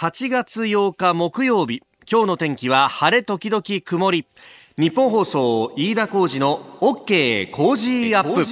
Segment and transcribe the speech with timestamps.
[0.00, 1.82] 8月8日木曜日。
[2.08, 4.28] 今日の天気は晴れ時々曇り。
[4.78, 8.44] ニッポン放送飯田浩司の OK Cozy up。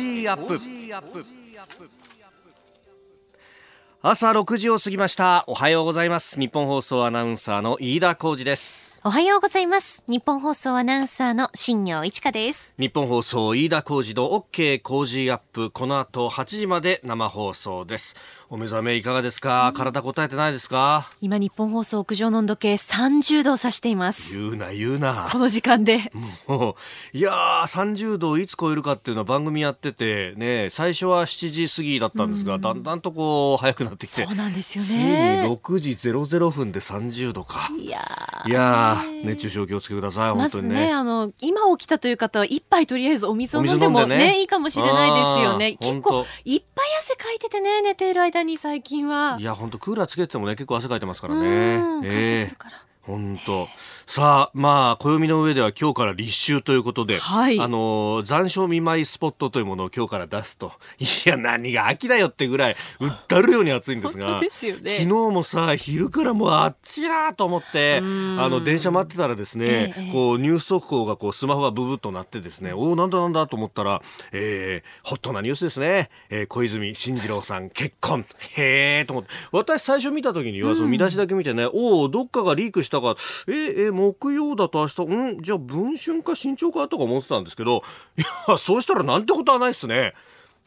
[4.03, 5.45] 朝6時を過ぎました。
[5.47, 6.41] おはようございます。
[6.41, 10.03] ニッポン放送アナウンサーの飯田浩司ですおはようございます。
[10.09, 12.73] ニッポン放送アナウンサーの新行市佳です。
[12.77, 15.71] ニッポン放送飯田浩司の OK Cozy up。
[15.71, 18.17] この後8時まで生放送です。
[18.51, 21.09] お目覚めいかがですか、体答えてないですか？
[21.21, 24.41] 今日本放送屋上の温度計30度を指しています。
[24.41, 25.29] 言うな言うな。
[25.31, 26.11] この時間で。
[26.49, 26.73] も
[27.15, 34.25] ういやー30度をいつ超えるかっていうのは番組やっててね最初は7時過ぎだったんですが、だんだんとこう早くなってきて。
[34.25, 37.71] そうなんですよついにね6時00分で30度か。
[37.79, 38.51] いやー。
[38.51, 40.87] いやー熱中症お気をつけください本当にね。
[40.87, 44.41] ねあの今起きたという方は一杯とりあえずお水を飲んでもねね。
[44.41, 45.77] いいかもしれないですよね。
[45.77, 49.37] 結構いっぱい汗かいててね寝ている間に最近は。
[49.41, 52.83] いや本当クーラーつけててもね結構汗かいてますからうねん乾燥するから。
[53.03, 53.69] 本当
[54.09, 57.59] さあまあ暦の上では今日から立秋ということで、はい。
[57.61, 64.93] あの残暑見舞いスポットというものを今日から出すといや何が秋だよってぐらいうったるように暑いんですがすよね。
[64.93, 68.37] 昨日もさ昼からもうあっちだと思ってあん。
[68.37, 78.25] の電車待ってたらですね、ええこうニュース速報がこうスマホがブブッとなってですねおおなんだなんだと思ったら、えー、ホットなニュースですね、えー小泉進次郎さん結婚。
[78.57, 79.31] へえと思って。
[79.51, 83.17] 私最初見た時にはその見出しだけ見てね、おおどっかがリークしたか。
[83.49, 85.43] ええ木曜だと明日うん？
[85.43, 87.83] じゃあ文春か新潮かとか思ってたんですけど
[88.17, 90.13] いやそうしたらなんてことはないっすね。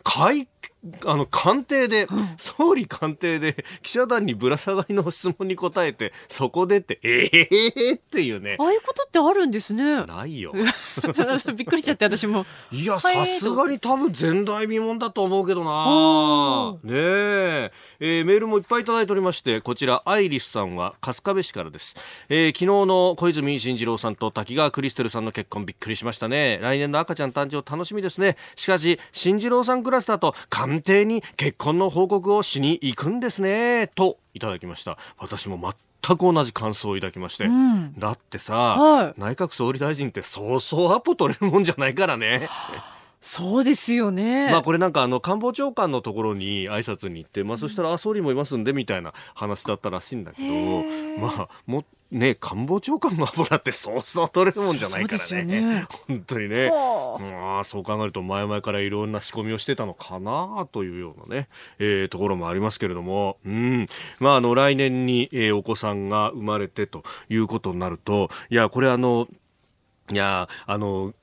[0.03, 0.47] 会
[1.05, 2.07] あの官邸で、
[2.37, 10.53] 総理官邸で記者団にぶら下がりの質問に答えてそこでってええっていうねああいうことってあるんですねないよ
[11.55, 16.73] びっくりしちゃって私もいや、はいさすがに多分前代未聞だと思うけどなお。
[16.83, 21.95] ねええーメールもいっぱいいただいておりまして、こちら、アイリスさんは春日部市からです。
[22.29, 26.59] えー昨日の小泉進次郎さんと滝川クリステルさんの結婚びっくりしましたね。
[26.61, 28.37] 来年の赤ちゃん誕生楽しみですね。
[28.55, 33.87] しかし、進次郎さんクラスだと官邸に結婚の報告をしに行くんですね。
[33.95, 34.97] と、いただきました。
[35.17, 37.47] 私も全く同じ感想を抱きまして。
[37.47, 42.49] んだってさ、はい内閣総理大臣ってそうそうアポ取れるもんじゃないからね。
[43.21, 50.83] そうですよねまあこれなんかあの官房長官のところに挨拶に行って、まあそしたら、あ、総理もいますんでみたいな話だったらしいんだけど、
[51.19, 55.61] まあもうね、官房長官のアポだってそうそう取れるもんじゃないからね。
[55.61, 56.69] よね本当にね。
[56.71, 63.87] はまあそう考えると前々からいろんな仕込みをしてたのかなというようなね、えーところもありますけれども、うん。
[64.19, 69.27] まああの来年に、えーお子さんが生まれてということになると、いや、これあの、
[70.11, 71.13] いや、あの、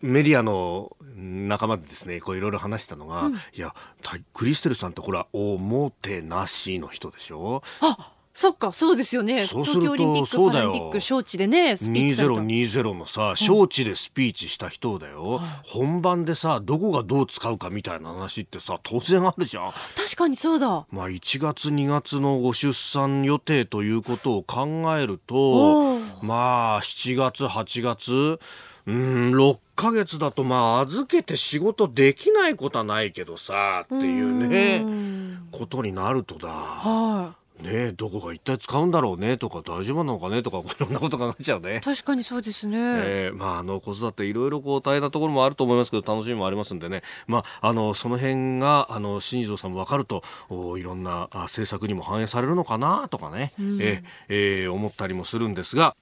[0.00, 7.62] メディアの仲間でですね、こういろいろ話したのが、いや、たクリステルさんってほら、おもてなしの人でしょ？
[7.80, 9.48] あそっかそうですよね。
[9.48, 12.34] そうすると東京オリンピックパラリンピック招致でねスピーチされた。
[12.40, 19.72] 2020のさ招致でスピーチした人だよ、本番でさどこがどう使うかみたいな話ってさ当然あるじゃん。
[19.96, 20.86] 確かにそうだ。
[20.92, 26.00] まあ1月2月のご出産予定ということを考えるおとー。
[26.22, 28.38] まあ7月8月
[28.86, 35.48] うん6ヶ月だとまあ預けて仕事できないことはないけどさっていううねん。
[35.50, 36.48] ことになるとだ。
[36.48, 41.80] はねえどこが一体使うんだろうねとか大丈夫なのかねとかいろんなこと考えちゃうねい。
[41.80, 55.96] 確かにそうですね、えーまあ、あの子育ていろいろこう大変なところもあると思いますけど楽しみもありますんでね、まあ、あのその辺があの新庄さんも分かるとおいろんなあ政策にも反映されるのかなとかね、えーえー思ったりもするんですが。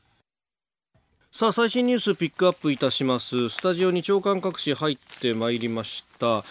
[1.37, 3.51] さあ最新ニュースピックアップいたします。
[3.51, 6.45] スタジオに長官各紙入ってまいりました。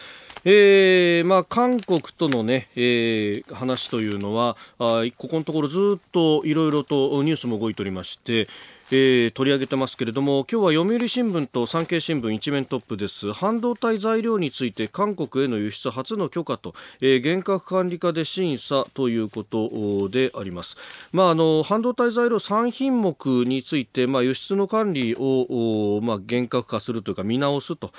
[0.44, 8.47] えーまあ、韓国との、ねえー話というのはあここのところずっといろいろとニュースも動いておりまして、
[8.91, 20.78] えー取り上げてますけれども今日は読売新聞と産経新聞一面トップです半導体材料について韓国への輸出初の許可と、えー厳格管理下で審査ということであります、
[21.12, 27.91] まあ、あの半導体材料3品目について、まあ、輸出の管理を、まあ、厳格化するというか見直すと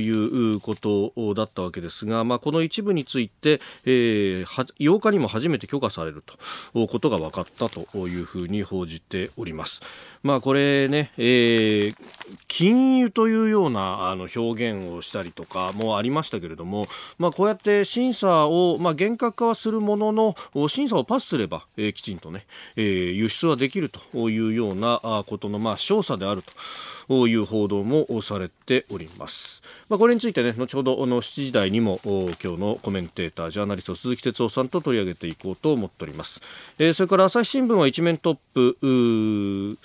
[0.00, 6.22] いうことだったわけですが、まあ、この一部について、えー8日にも初めて許可される
[6.72, 9.82] とことが分かったというふうに報じております。
[10.28, 11.96] まあこれね、えー
[12.46, 16.86] 禁輸というようなあの表現をしたりとかもありましたけれども、
[17.18, 22.46] まあこうやって審査を、まあ厳格化はするものの、審査をパスすれば、えーきちんとね、
[22.76, 26.52] えー輸出はできるというようなことの、まあ、証左であると。
[27.10, 29.62] いう報道もされております。
[29.88, 36.42] まあ、これについてね、後ほどの7時台にも今日のコメンテーター、ジャーナリスト鈴木哲夫さんと取り上げていこうと思っております。
[36.78, 39.78] えー、それから朝日新聞は一面トップ、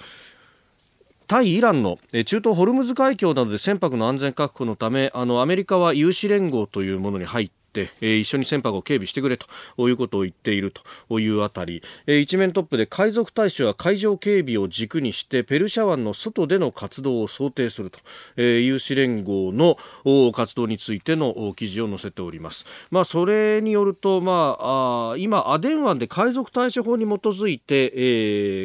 [1.28, 7.54] 対イランの中東ホルムズ海峡などで船舶の安全確保のためあのアメリカは有志連合というものに入って、
[8.02, 9.48] え、一緒に船舶を警備してくれと
[9.90, 10.74] いうことを言っている
[11.10, 18.00] というあたり、えー、一面トップで海賊大使は海上警備を軸にしてペルシャ湾の外での活動を想定すると、
[18.36, 19.78] えー、有志連合の
[20.32, 22.66] 活動についての記事を載せております。
[22.92, 28.00] まあ、それによると、まあ、あ今、アデン湾で海賊対処法に基づいて、え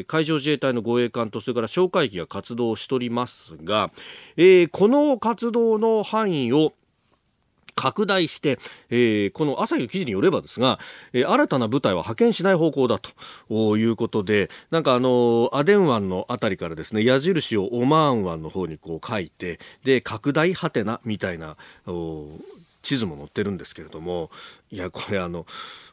[0.00, 3.90] ー、海上自衛隊の護衛艦とそれから哨戒機が活動しておりますが、
[4.36, 6.72] えー、この活動の範囲を
[7.78, 8.58] 拡大して、
[8.90, 10.80] えー、この朝日の記事によればですが、
[11.12, 21.56] えー、新たな部隊は派遣しない方向だということで、なんかあの、アデン湾のあたりからですね、矢印をオマーン湾の方にこう書いて、で、拡大はてなみたいな、
[22.88, 24.30] 地図も載ってるんですけれども、
[24.70, 25.44] いや、これあの、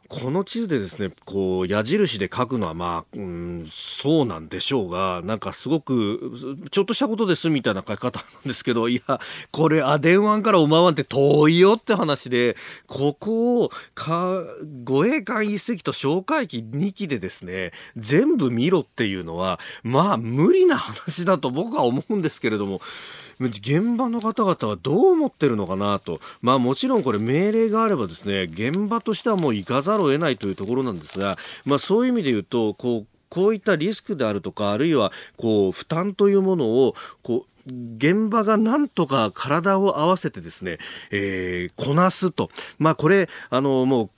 [0.07, 6.31] この地図でですね、こう、矢印で書くのはまあ、うん、そうなんでしょうが、なんかすごく、
[6.71, 9.19] ちょっとしたことですみたいな書き方なんですけど、いや、
[9.51, 12.55] これ、アデン湾からオマワンって遠いよって話で、
[12.87, 14.41] ここを、か、
[14.85, 22.79] 護衛艦一隻と哨戒機2機でですね、全部見ろっていうのは、まあ、無理な話だと僕は思うんですけれども、
[23.39, 40.77] 現場の方々はどう思ってるのかなと、まあ、もちろんこれ命令があればですね現場としてはもう行かざるを得ないというところなんですが、まあ、そういう意味で言うとこうこういったリスクであるとかあるいはこう負担というものをこう現場がなんとか体を合わせてですね、
[41.11, 42.49] えー、こなすと。
[42.77, 44.09] まあこれ、あの、もう、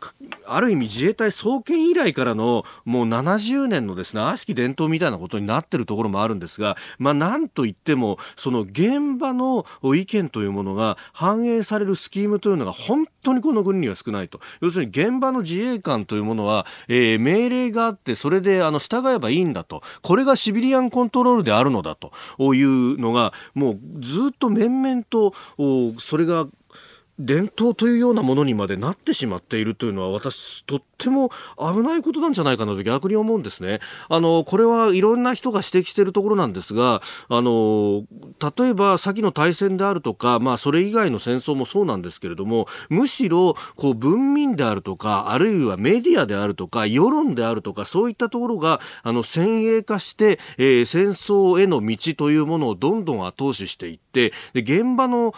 [0.46, 9.66] ある意味自衛隊創建以来からのもう70年のですね、悪しき伝統みたいなことになってるところもあるんですが、まあなんといっても、その現場の
[9.96, 14.42] 意見というものが反映されるスキームというのが本当にこの国には少ないと。
[14.62, 19.82] 要するに現場の自衛官というものは、えー、命令があって、それであの従えばいいんだと。
[20.02, 22.12] これがシビリアンコントロールであるのだと
[22.54, 25.34] いうのが、もうずっと面々と
[26.00, 26.48] それが
[27.20, 33.80] 伝統というようなものにまでなってしまっているというのは私とっても危ないことなんじゃないかなと逆に思うんですね。
[34.10, 38.04] あの、これはいろんな人が指摘しているところなんですが、あの、
[38.58, 55.34] 例えば先の大戦であるとか、まあそれ以外の戦争もそうなんですけれども、むしろこう文民であるとか、あるいはメディアであるとか、世論であるとか、そういったところが、あの、先鋭化して、えー、戦争への道というものをどんどん後押ししていって、で、現場の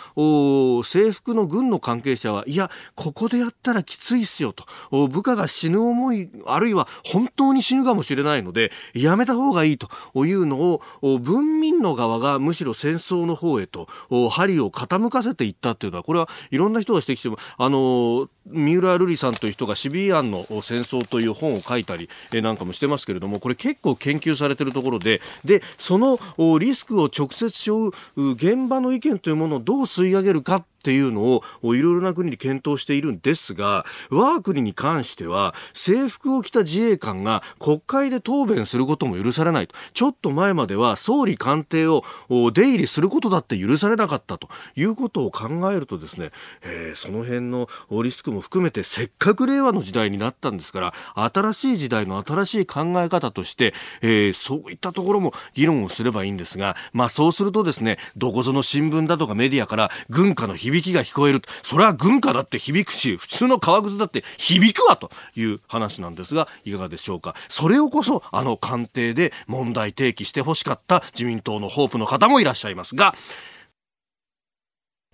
[0.83, 9.89] 制服の軍の関係者は、いや、ここでやったらきついっすよと、部下が死ぬ思い、あるいは本当に死ぬかもしれないので、やめた方がいいと。
[10.29, 10.81] いうのを、
[11.19, 13.87] 文民の側がむしろ戦争の方へと、
[14.29, 26.19] 針を傾かせていったっていうのは、これはいろんな人が指摘しても、あの、三浦瑠麗さんという人がシビリアンの戦争という本を書いたりなんかもしてますけれどもこれ結構研究されているところででその
[26.57, 39.75] リスクを直接背負う現場の意見というものをどう吸い上げるかっていうのをいろいろな国に検討しているんですが我が国に関しては制服を着た自衛官が国会で答弁することも許されないと。
[39.93, 44.49] ちょっと前までは総理官邸を出入りすることだって許されなかったと。
[44.75, 46.31] いうことを考えるとですね、
[46.61, 47.67] えー、その辺の
[48.03, 50.93] リスクも含めてせっかく令和の時代になったんですから
[51.31, 61.41] 新しい時代の新しい考え方として、えー、そういったところも議論をすればいいんですがまあそうするとですねどこぞの新聞だとかメディアから軍歌の響きが聞こえる。
[61.63, 67.35] それは軍歌だって響くし、普通の革靴だって響くわという話なんですが、いかがでしょうか。
[67.47, 73.15] それをこそ、あの官邸で問題提起してほしかった自民党のホープの方もいらっしゃいますが、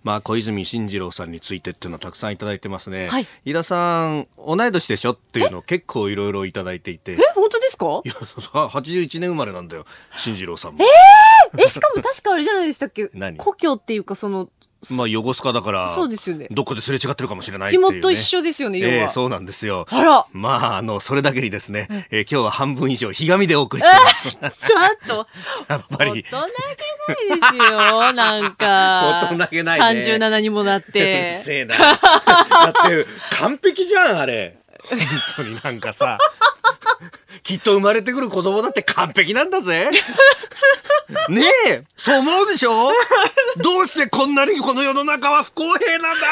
[0.02, 3.08] まあ、小泉進次郎さんについてっていうのはたくさんいただいてますね。
[3.08, 3.26] はい。
[3.44, 7.14] 井田さん、同い年でしょっていうのを結構いろいろいただいていて。
[7.14, 7.86] え、本当ですか？
[8.04, 9.84] いや、 81年生まれなんだよ。
[10.16, 10.84] 進次郎さんも。
[10.84, 13.10] えー、え、しかも確かあれじゃないでしたっけ？
[13.14, 13.36] 何？
[13.36, 14.48] 故郷っていうかその、
[14.94, 16.48] まあ、横須賀だから、そうですよね。
[16.50, 18.94] どこですれ違ってるかもしれない地元一緒ですよね、要は。
[18.94, 19.86] えー、そうなんですよ。
[19.90, 20.26] あら。
[20.32, 24.68] まあ、あの、それだけにですね、えー、今日は半分以上、ひがみでお送りしてます。
[24.68, 25.26] ちょっと。
[25.68, 26.24] やっぱり。
[26.30, 26.46] 大人
[27.16, 29.28] げないですよ、なんか。
[29.30, 30.00] 大人げないね。
[30.00, 31.30] 37にもなって。
[31.30, 31.76] うるせえな。
[31.76, 31.96] だっ
[32.88, 33.06] て、
[33.38, 34.58] 完璧じゃん、あれ。
[34.88, 34.98] 本
[35.36, 36.18] 当になんかさ。
[37.42, 39.90] きっと生まれてくる子供だって完璧なんだぜ。
[41.28, 42.90] ねえ、そう思うでしょ？
[43.58, 46.26] どうしてこんなにこの世の中は不公平なんだ？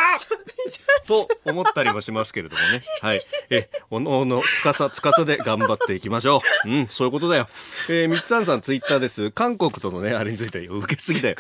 [1.07, 2.83] と思ったりもしますけれどもね。
[3.01, 3.23] はい。
[3.51, 6.69] え、おのおの、つかさ、つかさで頑張っていきましょう。
[6.69, 7.49] うん、そういうことだよ。
[7.89, 9.31] えー、みっつんさんツイッターです。
[9.31, 11.37] 韓国とのね、あれについて受けすぎだよ。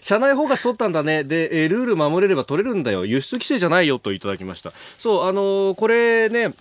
[0.00, 1.24] 社内法が取ったんだね。
[1.24, 3.06] で、えー、ルール守れれば取れるんだよ。
[3.06, 4.72] 輸出規制じゃないよといただきました。
[4.98, 6.52] そう、あのー、これね、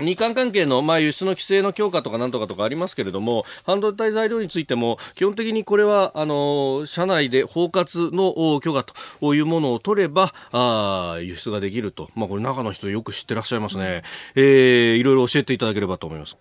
[0.00, 12.10] 日韓関係の、まあ、輸出の規制の強化とかなんとかとかありますけれども、半導体材料についても、基本的にこれは、あの、社内で包括の許可というものを取れば、あ輸出ができると。
[12.14, 14.02] まあ、これ中の人よく知ってらっしゃいますね。
[14.34, 16.36] えー、いろいろ教えていただければと思います。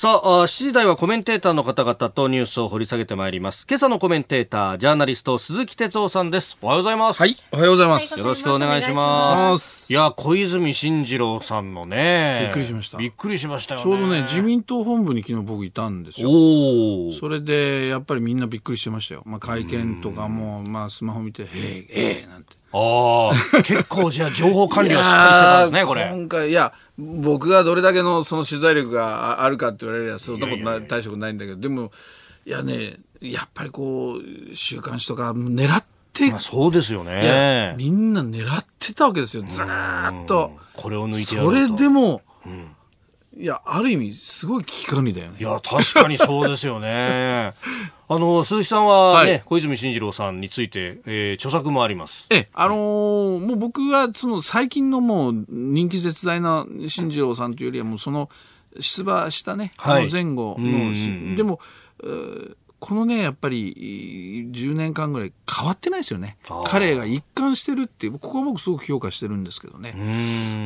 [0.00, 3.66] さあ、7時台はコメンテーターの方々とニュースを掘り下げてまいります。
[3.68, 6.56] 今朝のコメンテーター、ジャーナリスト、鈴木哲夫さんです。
[6.62, 7.20] おはようございます。
[7.20, 8.18] はい、おはようございます。
[8.18, 9.92] よろしくお願いします。
[9.92, 12.44] いや、小泉進次郎さんのね。
[12.44, 12.96] びっくりしました。
[12.96, 13.84] びっくりしましたよね。
[13.84, 16.30] ちょうどね、自民党本部に昨日僕いたんですよ。
[17.12, 19.22] それで、やっぱりみんなびっくりしてましたよ。
[19.26, 22.59] まあ、会見とかも、まあ、スマホ見て、へえ、ええ、なんて。
[22.72, 26.10] ああ、結構じゃあ情報管理はしっかりしてたんですね、これ。
[26.12, 31.90] 今回、いや、僕がどれだけのその取材力があるかって言われれば、そんなことない、大したことないんだけど、でも、
[32.46, 37.74] いやね、やっぱりこう、週刊誌とか狙って、まあ、そうですよね。
[37.76, 39.66] みんな狙ってたわけですよ、ずっ
[40.26, 40.52] と。
[40.74, 42.76] これを抜いてそれでも、うん
[43.36, 45.36] いや、ある意味、すごい危機管理だよね。
[45.38, 47.52] いや、確かにそうですよね。
[48.08, 52.26] あの、鈴木さんはね、はい、小泉進次郎さんについて、えー、著作もあります。
[52.30, 58.28] え、あのー、もう僕は、その、最近のもう、人気絶大な進次郎さんというよりは、もうその、
[58.80, 61.60] 出馬したね、はい、あの前後の、でも、
[62.80, 66.38] このね、やっぱり、10年間ぐらい変わってないですよね。
[66.66, 69.92] 彼が一貫してるっていう、ここは僕すごく評価してるんですけどね。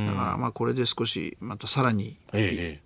[0.06, 2.84] だからまあこれで少し、またさらに、ええ、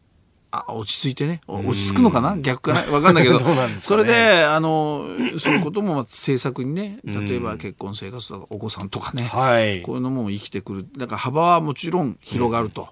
[0.50, 1.42] あ落ち着いてね。
[1.46, 2.38] 落ち着くのかな？
[2.38, 2.82] 逆かな？
[2.82, 3.38] 分かんないけど。
[3.44, 5.06] ね、それであの
[5.38, 10.86] そういうことも政策にね例えば結婚生活とかお子さんとかね、はい、こういうのも生きてくる。
[10.96, 12.88] だから幅はもちろん広がると。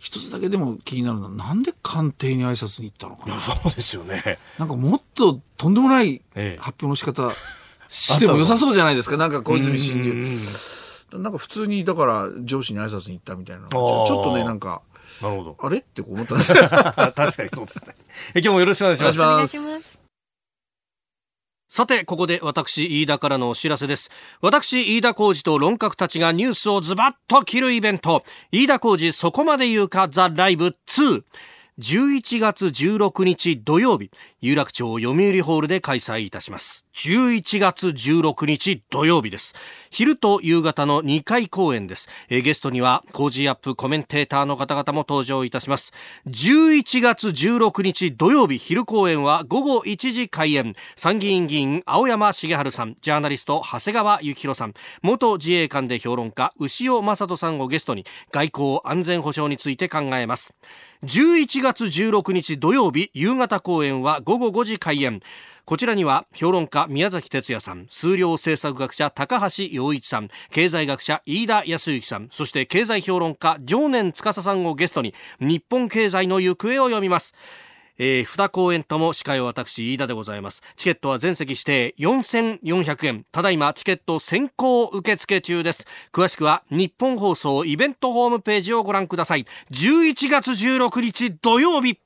[0.00, 3.38] 一つだけでも気になるのはなんで官邸に挨拶に行ったのかな？
[3.38, 4.38] そうですよね。
[4.58, 6.22] なんかもっととんでもない
[6.58, 7.30] 発表の仕方
[7.88, 9.16] しても良さそうじゃないですか。
[9.18, 13.68] なんか小泉進次なんか普通にだから上司に挨拶に行ったみたいな。
[13.68, 14.80] ちょっとねなんか
[15.20, 15.56] なるほど。
[15.60, 15.78] あれ？
[15.78, 16.34] って思った。
[17.12, 17.94] 確かにそうですね。
[18.36, 19.20] 今日もよろしくお願いします。
[19.20, 19.99] お願いします。
[21.72, 24.10] さて、ここで私、飯田からのお知らせです。
[24.42, 30.08] 私、飯田浩二と論客たちがニュースをズバッと切るイベント、飯田浩二そこまで言うか？
[30.08, 31.22] ザ・ライブ2。
[31.80, 34.10] 11月16日土曜日、
[34.42, 36.84] 有楽町読売ホールで開催いたします。
[36.92, 39.54] 11月16日土曜日です。
[39.90, 42.10] 昼と夕方の2回公演です。
[42.28, 45.94] えゲストには、コージーアップコメンテーターの方々も登場いたします。
[46.26, 50.74] 11月16日土曜日昼公演は午後1時開演。
[50.96, 60.54] 参議院議員青山繁晴さん、ジャーナリスト長谷川幸洋さん、元自衛官で評論家潮匡人さんをゲストに外交安全保障について考えます。
[61.02, 65.22] 11月16日土曜日夕方公演は午後5時開演
[65.64, 77.34] こちらには評論家宮崎哲也さん、数量政策学者高橋洋一さん、経済学者飯田康之さん、そして経済評論家常年司さんをゲストに日本経済の行方を読みます。
[78.02, 80.62] えー、2公演とも司会は私飯田でございます。
[80.74, 83.26] チケットは全席指定4400円。
[83.30, 85.86] ただいまチケット先行受付中です。
[86.10, 89.44] 詳しくは日本放送イベントホームページをご覧ください。
[89.70, 92.00] 11月16日土曜日。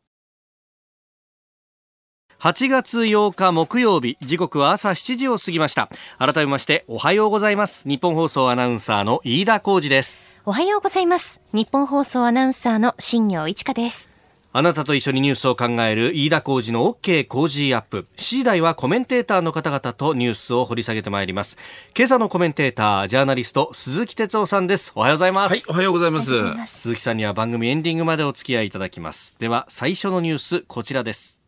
[2.41, 4.19] 8月8日木曜日。
[4.21, 5.89] 時刻は朝7時を過ぎました。
[6.19, 7.89] 改めましておはようございます。
[7.89, 10.27] 日本放送アナウンサーの飯田浩二です。
[10.45, 11.41] おはようございます。
[11.53, 14.11] 日本放送アナウンサーの新業一華です。
[14.57, 18.07] あなたと一緒にニュースを考える飯田浩二の OK 工事アップ。
[18.17, 21.59] 7時台はコメンテーターの方々とニュースを掘り下げてまいります。
[21.93, 24.93] 今朝のコメンテーター、ジャーナリスト、鈴木哲夫さんです。
[24.95, 25.55] おはようございます。
[25.55, 26.31] はい、おはようございます。
[26.67, 29.35] 鈴木さんには番組エンディングまでお付き合いいただきます。
[29.41, 31.41] では、最初のニュース、こちらです。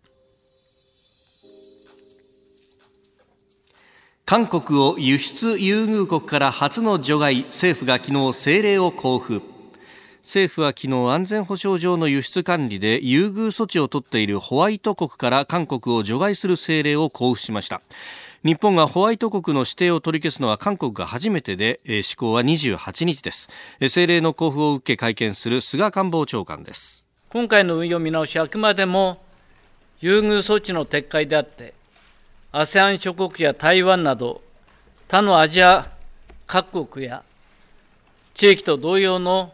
[4.25, 9.56] 韓国を輸出優遇国から初の除外、政府が昨日政令を交付。
[10.27, 17.81] 政府は昨日安全保障上の輸出管理で優遇措置を取っているホワイト国から韓国を除外する政令を交付しました。
[18.45, 23.49] 日本がホワイト国の指定を取り消すのは韓国が初めてで、施行は28日です。
[23.81, 27.07] 政令の交付を受け会見する菅官房長官です。
[27.31, 29.23] 今回の運用見直しはあくまでも
[30.01, 31.73] 優遇措置の撤回であって
[32.51, 34.43] ASEAN 諸国や台湾など
[35.07, 35.93] 他のアジア
[36.49, 37.23] 各国や
[38.35, 39.53] 地域と同様の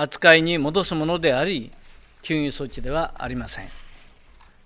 [0.00, 1.72] 扱いに戻すものであり、
[2.22, 3.68] 給油措置ではありません。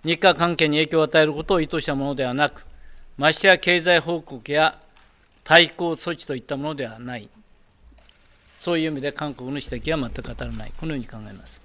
[0.05, 2.67] 日韓関係に影響を与えることを意図したものではなく、
[3.17, 4.79] ましてや経済報告や
[5.43, 7.31] 対抗措置といったものではない、
[8.61, 11.62] そういう意味で韓国の指摘は全く当たらない、このように考えます。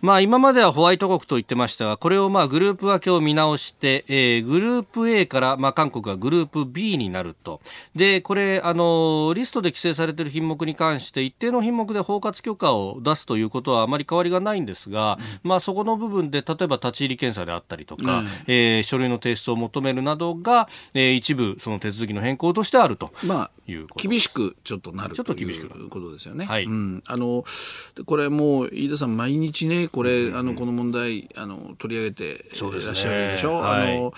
[0.00, 7.60] まあ、今まではホワイト国と言ってましたがこれをまあグループ分けを見直して、えー、グループ A からまあ韓国がグループ B になると。
[7.94, 23.12] でこれあのリストで規制されている品目に関して一定の品目で包括許可を出すということはあまり変わりがないんですが、うん、まあ、そこの部分で例えば立ち入り検査であったりとか、うん、えー、書類の提出を求めるなどが、えー、一部その手続きの変更としてあると。
[23.24, 25.88] まあいうこと厳しくちょっとなるちょっと厳しくなる。
[25.88, 26.44] ことですよね。
[26.44, 27.44] はい、うん、あの
[28.04, 33.54] これもう飯田さん毎日ねこれ、うん、あのこの問題あの取り上げていらっしゃるでしょ？
[33.54, 34.12] はい、あの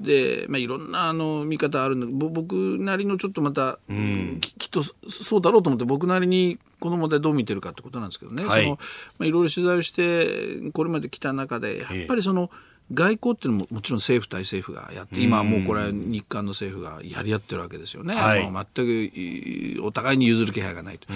[0.00, 8.78] で、まあ、いろんなあの見方あるんだけど僕なりのちょっとまた、うん、きっとそうだろうと思って僕なりにこの問題どう見てるかってことなんですけどね、はい、その
[9.18, 21.06] まあ、いろいろ取材をしてこれまで来た中でやっぱりその、ええ外交っていうのももちろん政府対政府がやって今はもうこれは日韓の政府がやり合ってるわけですよね、はい、全くお互いに譲る気配がないと、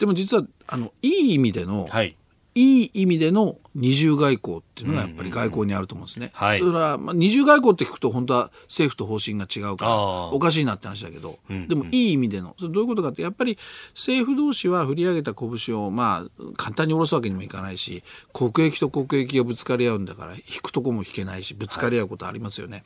[0.00, 2.16] でも実はあのいい意味での、はい
[2.54, 6.32] いい意味での二重外交っていうのがやっぱり外交にあると思うんですね。
[6.40, 13.58] うんうん、それは、まあ、二重外交って聞くと本当は政府と方針が違うからおかしいなって話だけど、うんうん、でもいい意味でのそれどういうことかってやっぱり
[13.90, 22.84] 政府同士は振り上げた拳をまあ簡単に下ろすわけにもいかないし国益と国益がぶつかり合うんだから引くとこも引けないしぶつかり合うことありますよね。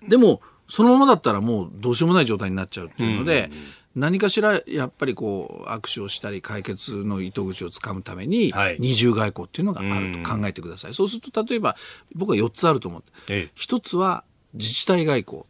[0.00, 11.76] はい、でもそのままだったらもうどうしようもない状態になっちゃうっていうので、うんうんうん何かしらやっぱりこう握手をしたり解決の糸口をつかむために二重外交っていうのがあると考えてください、はい、そうすると例えば
[12.14, 15.44] 僕は4つあると思って、ええ、1つは自治体外交。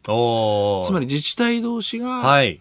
[0.85, 2.57] つまり自治体同士が、はい、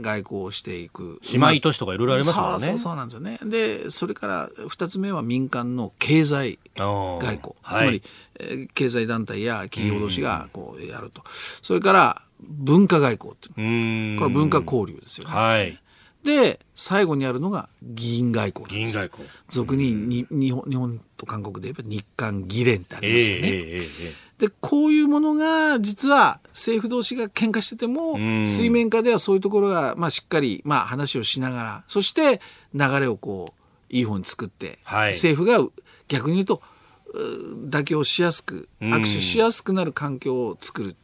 [0.00, 1.20] 外交をしていく。
[1.32, 2.64] 姉妹都市とかいろいろありますからね。
[2.64, 3.38] そうそうなんですよね。
[3.44, 8.02] でそれから2つ目は民間の経済外交、はい、つまり、
[8.38, 11.24] えー、経済団体や企業同士がこうやると、
[11.60, 15.34] それから文化外交っていうこれ文化交流ですよね。
[15.34, 15.80] はい。
[16.24, 19.26] で、最後にあるのが議員外交議員外交。
[19.48, 23.48] 俗にに日本日本と韓国で言えば日韓議連ってありますよね。
[23.48, 32.40] えーえー、で、こういうものが実は政府同士が喧嘩してても、水面下ではそういうところが、まあ、しっかり、まあ、話をしながら、そして
[32.74, 35.66] 流れをこう、いい方に作って、はい、政府が
[36.08, 36.62] 逆に言うと、
[37.70, 40.96] 妥協しやすく、握手しやすくなる環境を作る。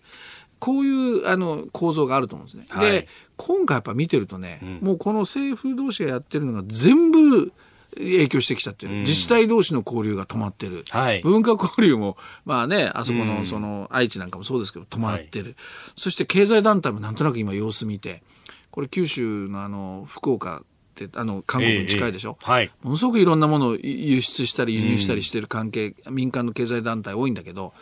[0.59, 2.67] こういうあの構造があると思うんですね。
[2.71, 7.53] はい、で今回やっぱ見てるとね、うん、もうこの政府同士がやってるのが全部
[7.97, 15.55] 影響してきちゃってる、うん、自治体同士の交流が止まってる、はい、文化交流もまあねあそこのその愛知なんかもそうですけど止まってる、はい、
[15.97, 18.23] そして経済団体もなんとなく今様子見て
[18.71, 20.63] これ九州のあの福岡っ
[20.95, 27.73] てあの韓国に近いでしょ、えーえーはい、ものすごくいろんなものを輸出したり輸入したりしてる関係、うん、民間の経済団体多いんだけど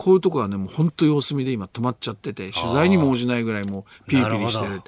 [0.00, 4.80] こういうとこはね、もう本当様子見で今止まっちゃってて、取材にも応じないぐらいもうピリピリしてる。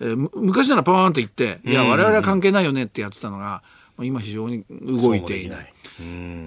[0.00, 3.62] えー、昔ならパーンと言って、いや、我々は関係ないよねってやってたのが、
[4.00, 5.72] 今非常に動いていない。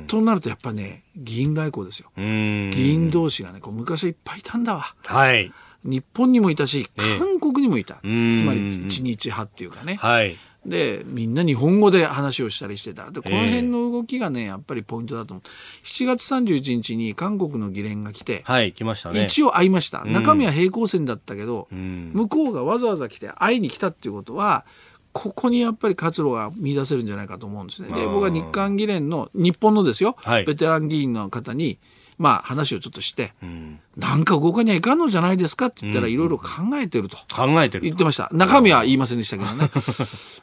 [0.08, 2.10] となるとやっぱね、議員外交ですよ。
[2.18, 4.96] 議員同士がね、こう昔いっぱいいたんだわ。
[5.06, 5.54] はい。
[5.84, 8.00] 日本にもいたし、韓国にもいた。
[8.04, 9.98] えー、つまり一日派っていうかね。
[10.02, 10.38] はい。
[10.68, 13.10] でみんな日本語で話をしたりしてた。
[13.10, 15.86] でこの辺の動きがねやっぱりポイントだと思う。
[15.86, 19.26] 7月31日に韓国の議連が来て、はい、来ましたね。
[19.26, 24.66] 一応会いました、中身は平行線だったけど、うん、向こうがわざわざ来て会いに来たっていうことは
[25.14, 27.90] ここにやっぱり活路が見出せるんじゃないかと思うんですね。
[27.90, 31.80] で僕は日韓議連の日本のですよ、はい、ベテラン議員の方に
[32.18, 37.18] まあ話をちょっとして、うん、なんか動かにはいかんのじゃないですかって言ったらいろいろ考えてると。
[37.34, 37.84] 考えてる。
[37.86, 38.30] 言ってました。
[38.32, 39.72] 中身は言いませんでしたけどね。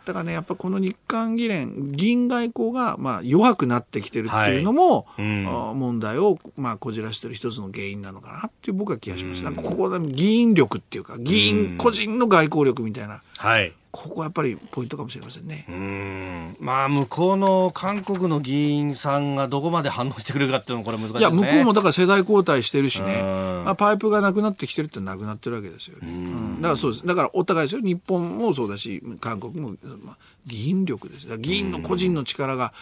[0.05, 5.45] だからね、やっぱこの日韓議連、議員外交がまあ弱くなってきてるっていうのも、はいうん、
[5.79, 9.45] 問題をまあこじらしてる一つの原因なのかなっていう僕は気がします。
[9.45, 13.23] うん、ここで議員力っていうか、議員個人の外交力みたいな。
[13.39, 15.67] はいここはやっぱりポイントかもしれませんね。
[15.69, 23.23] うんまあ向こうの韓国の議員さんがどこまで反応してくれるかっていうのもこれ難しい、ね、いや向こうもだから世代交代してるしね、
[23.65, 25.99] まあ、パイプがなくなってきてるってなくなってるわけですよ。
[25.99, 26.09] ね。
[26.09, 26.63] うん。
[26.63, 27.07] だからそうです。
[27.07, 27.83] だからお互いですよ。
[27.83, 31.27] 日本もそうだし韓国も、まあ、議員力です。
[31.39, 32.73] 議員の個人の力が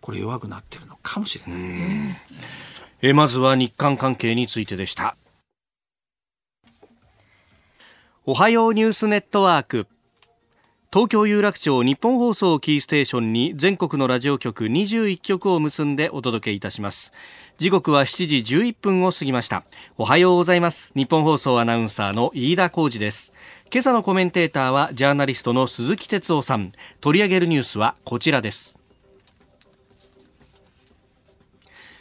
[0.00, 2.20] これ弱くなってるのかもしれないね。
[3.02, 5.16] えまずは日韓関係についてでした。
[8.26, 9.86] おはようニュースネットワーク。
[10.94, 17.12] 東京有楽町日本放送キーステーションに全国のラジオ局21局を結んでお届けいたします
[17.56, 19.62] 時刻は7時11分を過ぎました。
[19.96, 20.92] おはようございます。
[20.96, 23.32] 日本放送アナウンサーの飯田浩二です。
[23.72, 26.72] 今朝のコメンテーターはジャーナリストの鈴木哲夫さん。
[27.00, 28.76] 取り上げるニュースはこちらです。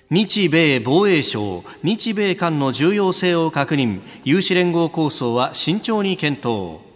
[0.09, 4.01] 日米防衛省日米間の重要性を確認。
[4.23, 6.92] 有志連合構想は慎重に検討。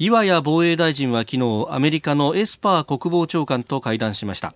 [0.00, 4.54] 岩谷防衛大臣は昨日アメリカのエスパー国防長官と会談しました。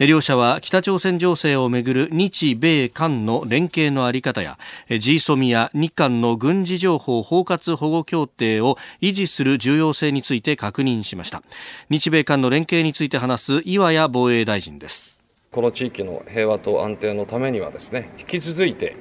[0.00, 11.44] 両者は北朝鮮情勢をめぐる日米韓の連携のあり方や GSOM や日韓の軍事情報包括保護協定を維持する重要性について確認しました。
[11.88, 15.22] 日米韓の連携について話す岩屋防衛大臣です。
[15.52, 18.96] この地域の平和と安定のためにはですね引き続いて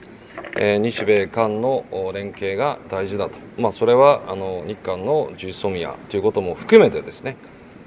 [0.56, 7.38] 日米韓の連携が大事だと、まあ、それはあの日韓の GSOMIA ということも含めてですね、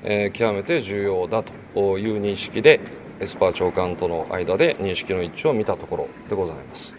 [0.04, 2.80] えー、極めて重要だという認識で
[3.20, 6.94] エスパー長官との間で認識の一致を見たところでございます。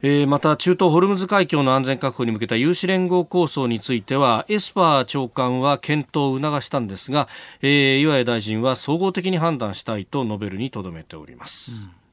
[0.00, 7.26] えー、また中東ホルムズ海峡の安全確保に向けた有志連合構想についてはエスパー長官は検討を促したんですが、
[7.62, 11.72] えー、岩谷大臣は総合的に判断したいと述べるにとどめております。
[11.82, 12.07] うん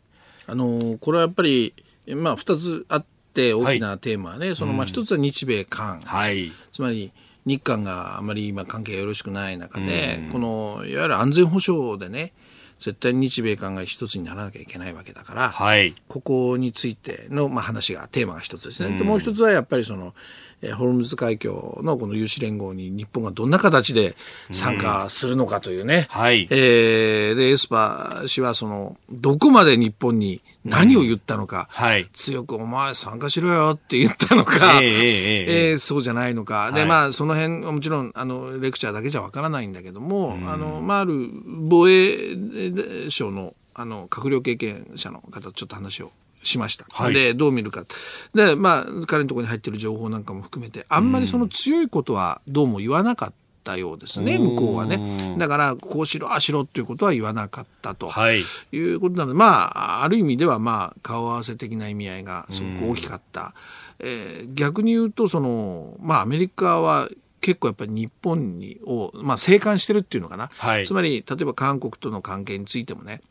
[0.47, 1.73] あのこれはやっぱり、
[2.07, 7.11] まあ、2つあって大きなテーマはね、はい、そのまあ1つは日米韓、はい、つまり
[7.45, 12.33] 日韓があまり今関係がよろしくない中で、このいわゆる安全保障でね
[12.79, 18.97] 絶対に日米韓が一つにならなきゃいけないわけだから、はい、ここについての、まあ、話がテーマが一つですね。
[18.97, 20.13] でもう一つはやっぱりその
[20.61, 24.15] えホルムズ海峡のこの有志連合に日本がどんな形で
[24.51, 46.11] 参加するのかというね、うん、はい、えー、でエスパー氏はそのどこまで日本に何を言ったのか、うんはい、強くお前参加しろよって言ったのか、えー、えー、えー、そうじゃないのか、でまあその辺もちろんあのレクチャーだけじゃわからないんだけども、うん、あのまあ、ある防衛省のあの閣僚経験者の方とちょっと話を
[46.45, 46.85] しました。
[46.89, 47.85] はい、で、どう見るか。
[48.33, 55.35] で、まあ、彼のところに入ってる情報なんかも含めて、あんまりその強いことはどうも言わなかったようですね、向こうはね。
[55.37, 63.53] だから、こうしろ、ああしろっていうことは言わなかったと、はい、いうことなので、まあ、ある意味では、まあ、顔合わせ的な意味合いがすごく大きかった。
[63.99, 67.09] えー、逆に言うと、その、まあ、アメリカは、
[67.45, 73.21] 結構やっぱり日本にを、まあ、静観してるっていうのかな、はい、つまり例えば韓国との関係についてもね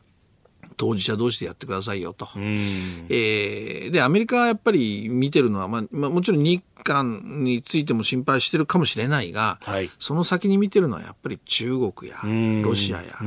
[0.77, 2.29] 当事者同士でやってくださいよと。
[2.37, 12.19] えー、で、アメリカはやっぱり見てるのは、まあ、まあ、もちろん日韓についても心配してるかもしれないが、はい、その先に見てるのはやっぱり中国や
[12.63, 13.19] ロシアや、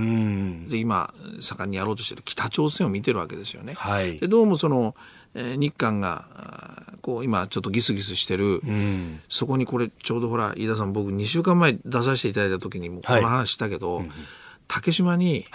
[0.70, 3.74] で、今、盛んにやろうとしてる北朝鮮を見てるわけですよね。
[3.74, 4.96] はい、でどうもその、
[5.34, 6.26] えー、日韓が、
[7.02, 8.62] こう今ちょっとギスギスしてる、
[9.30, 14.12] そこにこれちょうどほら飯田さん僕2週間前出させていただいた時にもこの話したけど、はいうん
[14.68, 15.46] 竹島に、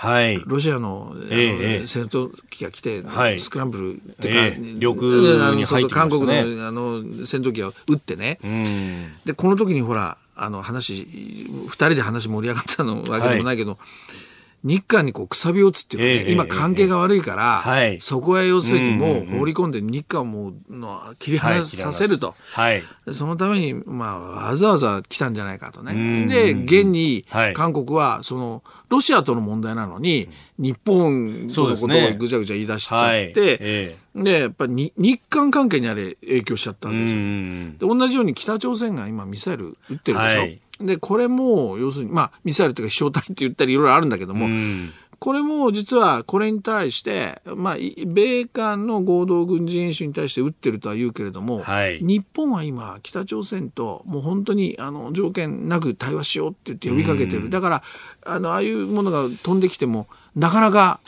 [0.46, 3.02] ロシアの,、え戦闘機が来て、
[3.38, 6.32] スクランブルっていうか、領空に入って韓国の
[6.66, 8.38] あの戦闘機を撃ってね、
[9.24, 13.78] でこの時にほらあの話2人で話盛り上がったのわけでもないけど、
[14.64, 26.26] 日韓にこうくさびをつっていうかね、えー、今関係が悪いから、えー、そこへ要するにもう放り込んで日韓をもうの切り離させると、はい、そのために、まあ、わざわざ来たんじゃないかとね。
[26.26, 37.90] で、現に韓国はそのロシアとの問題なのに、日本とのことをぐちゃぐちゃ言い出しちゃって、えー、でやっぱり日韓関係にあれ影響しちゃったんですよ。
[37.90, 40.40] で同じように北朝鮮が今ミサイル撃ってるでしょ。
[40.40, 44.48] はいで、これも、要するに、まあ、ミサイルというか飛翔体って言ったりいろいろあるんだけども、
[45.22, 57.50] これも実はこれに対して、まあ、米韓の合同軍事演習に対して撃ってるとは言うけれども、はい、日本は今、北朝鮮ともう本当にあの条件なく対話しようって言って呼びかけてる。
[57.50, 57.82] だから、
[58.26, 60.98] あの、ああいうものが飛んできても、なかなか、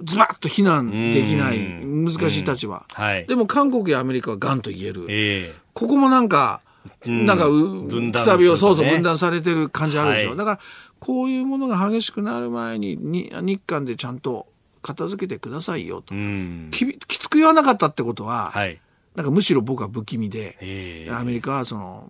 [0.00, 2.86] ズバッと非難できない難しい立場。
[2.88, 5.06] はい、でも韓国やアメリカはガンと言える。
[5.08, 6.60] えー、ここもなんか、
[7.04, 10.30] なんか、くさびを、そうそう分断されてる感じあるでしょ。
[10.30, 10.60] はい、だから、
[10.98, 14.46] こういうものが激しくなる前にに、日韓でちゃんと
[14.82, 16.14] 片付けてくださいよと。
[16.70, 18.80] ききつく言わなかったってことは、はい、
[19.16, 22.08] なんかむしろ僕は不気味で、アメリカはその、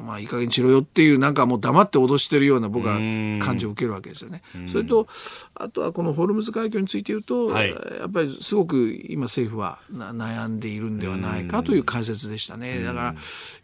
[0.00, 4.42] まあいい加減にしろよっていうなんかもう黙って脅してるような僕は感じを受けるわけですよね。
[4.68, 5.08] それと、
[5.54, 12.82] あとはこのホルムズ海峡について言うと、はい、やっぱりすごく今政府は悩んでいるんではないかという解説でしたね。
[12.82, 13.14] だから、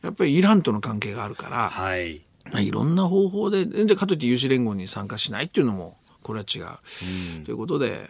[0.03, 5.98] やっぱりイランとの関係があるから、はい、まあ、いろんな方法で、じゃかといって有志連合に参加しないっていうのも、
[6.29, 6.65] これは違う。
[7.39, 8.07] うん、ということで、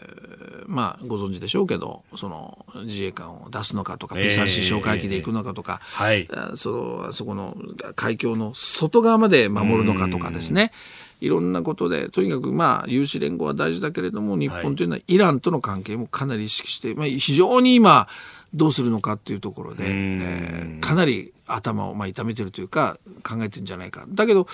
[0.66, 6.70] まあ、ご存知でしょうけど、その自衛官を出すのかとか、P3C 哨戒機で行くのかとか、はい、そ
[7.06, 7.56] のそこの
[7.94, 10.72] 海峡の外側まで守るのかとかですね。
[11.20, 18.08] いろんなことで、とにかくまあ、有志連合は大事だけれども、日本というのはイランとの関係もかなり意識して、まあ、非常に今、
[18.52, 24.04] どうするのかっていうところで、えー、かなり頭をまあ痛めてるというか考えてるんじゃないか。
[24.08, 24.46] だけど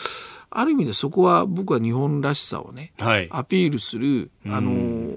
[0.50, 5.14] ある意味でそこは僕は日本らしさをね、はい、アピールする、あの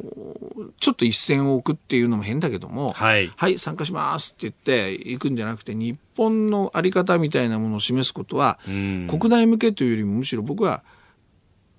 [0.80, 3.60] ちょっと一線を置くっていうのも変だけども、はい。
[3.60, 9.08] 参加しますって言って行くんじゃなくて、日本のあり方みたいなものを示すことは、ん。
[9.08, 10.88] 国内向けというよりもむしろ僕は、こ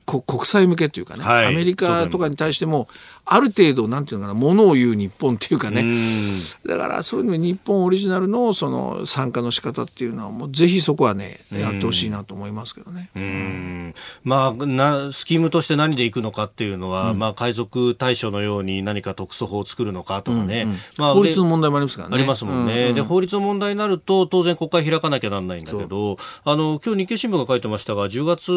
[0.09, 1.47] 国際向けというかね、はい。
[1.47, 2.89] アメリカとかに対しても、
[3.27, 6.41] ある程度、なんていうのかな、ものを言う日本っていうかね、うん。
[6.67, 13.11] だからそういうの日本オリジナルのその参加の仕方っていうのはもうぜひそこはねやってほしいなと思いますけどね。
[13.15, 13.95] うん。
[14.25, 20.67] まあ、なスキームとして何でいくのかっていうのは、まあ、海賊対処のように何か特措法を作るのかとかね、
[20.97, 22.15] まあ、で法律の問題もありますからね。
[22.17, 28.51] ありますもんね、ううで法律の問題になると当然国会開かなきゃならないんだけどあの今日日経新聞が書いてましたが10月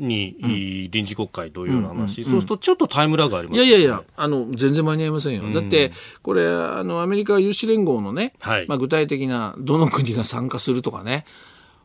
[0.00, 0.36] に、
[0.90, 3.70] 臨時国会という話、そうするとちょっとタイムラグがありますよね。
[3.70, 5.52] いやいやいや、あの、全然間に合いませんよ。
[5.52, 8.66] だって、これ、あの、アメリカ有志連合のね、はい。
[8.68, 11.24] まあ、具体的な、どの国が参加するとかね、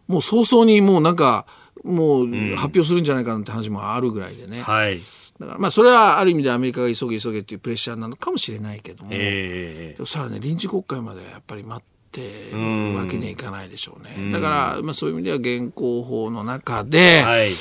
[0.08, 1.46] もう早々にもうなんか、
[1.84, 4.62] もう発表するんじゃないかなって話もあるぐらいでね。
[4.62, 5.02] はい。
[5.40, 14.32] だから、まあ、それはある意味でアメリカが急げ急げっていうプレッシャーなのかもしれないけども、えでもさらね、臨時国会までやっぱり待ってるわけにはいかないでしょうね。
[14.32, 17.52] だから、まあ、そういう意味では現行法の中で、ーはい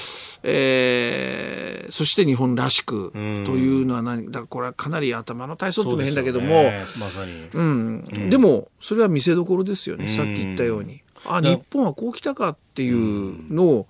[0.42, 8.30] えーそして日本らしくというのは何だこれはかなり頭の体操っても変だけども、まさに、うん。
[8.30, 11.02] でもそれは見せどころですよね、さっき言ったように。
[11.26, 13.86] あ日本はこう来たかっていうのを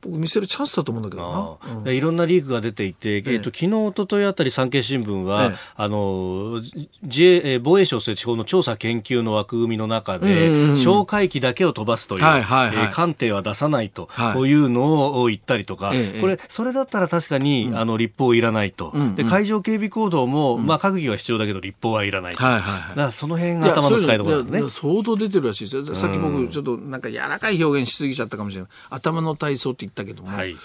[0.00, 1.72] 僕見せるチャンスだと思うんだけどな。
[1.82, 1.90] ああ。
[1.90, 5.56] いろんなリークが出ていて、えっと昨日一昨日あたり産経新聞は、ええ。
[5.76, 6.60] あの
[7.02, 12.76] 自衛えー防衛省設置法の調査研究の枠組みの中で、うんうんうん哨戒機だけを飛ばすという、はいはいはい。
[12.76, 14.34] えー艦艇は出さないと、はい。
[14.34, 19.14] こういうのを言ったりとか、ええこれそれだったら確かに、あの立法いらないと、んうん。
[19.14, 22.96] で海上警備行動も、まあ閣議は必要だけど立法はいらないと、はいはいはい。
[22.96, 24.90] だその辺が頭の使いどころそういうのいなんですね。
[24.90, 25.94] や相当出てるらしいですよ。
[25.94, 28.70] さっき僕ちょっとなんか柔らかい表現しすぎちゃったかもしれない。
[28.90, 30.28] 頭の体操って言ったけども。
[30.28, 30.56] はい。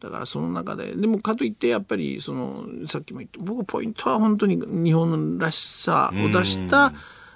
[0.00, 6.92] だからその中で、でもかといってやっぱりそのさっきも言った僕ポイントは本当に日本らしさを出した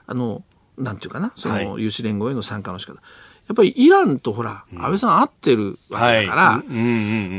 [0.07, 0.42] あの
[0.77, 2.94] なんていうかなその有志連合への参加の仕方。
[2.94, 6.62] やっぱりイランとほら、安倍さん会ってるわけだから、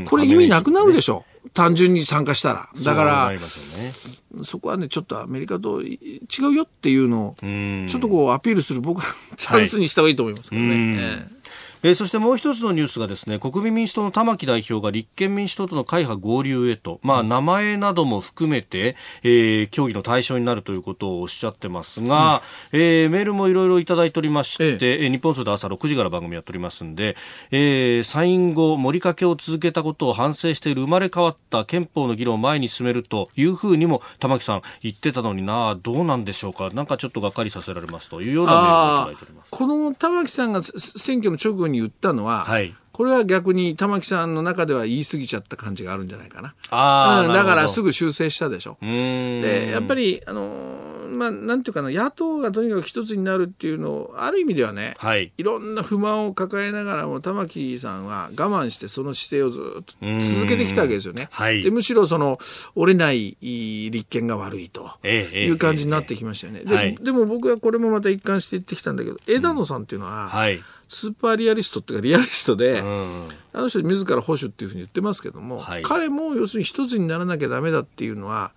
[0.06, 1.24] これ意味なくなるでしょ。
[1.54, 2.68] 単純に参加したら。
[2.84, 3.32] だから
[4.42, 5.98] そこはねちょっとアメリカと違
[6.50, 7.86] うよっていうのをん。
[7.88, 11.28] ちょっとこうアピールする僕は チャンスにした方がいいと思いますけどね。
[11.82, 25.06] うんえええーそしてもう一つのニュースがですね国民民主党の玉木代表が立憲民主党との会派合流へと、まあ、名前なども含めて、えー協議の対象になるということをおっしゃってますが、えーメールもいろいろいただいておりまして、ええ。
[25.06, 27.16] ー日本総で朝6時から番組やっておりますんで、
[27.50, 36.70] えー、参院後盛りかけを続けたことを反省している生まれ変わった憲法の議論を前に進めるというふうにも玉木さん言ってたのになどうなんでしょうか。
[36.70, 39.50] なんかちょっとがっかりさせられますというようなメールをいただいております。
[39.50, 46.54] この玉木さんがす選挙の直後に言ったのは、はいこれは逆に玉木さんの中では言い過ぎちゃった感じがあるんじゃないかな。
[46.68, 48.76] あーうん、だからすぐ修正したでしょ。
[48.82, 59.94] うーんでやっぱり、あのーまあ、なんていうかな野党がとにかく一つになるっていうのをある意味ではね、はいいろんな不満を抱えながらも玉木さんは我慢してその姿勢をずっと
[60.34, 61.28] 続けてきたわけですよね。
[61.30, 62.38] はいでむしろその
[62.74, 66.62] 折れない立憲が悪いとええええいう感じになってきましたよね。
[66.64, 70.60] はいででも僕はこれもまた一貫して言ってきたんだけど枝野さんっていうのは、はい。
[70.90, 73.28] スーパーリアリストっていうかリアリストで、うん。
[73.52, 78.50] あの人自ら保守っていうふうに言ってますけども、はい彼も要するに一つにならなきゃダメだっていうのは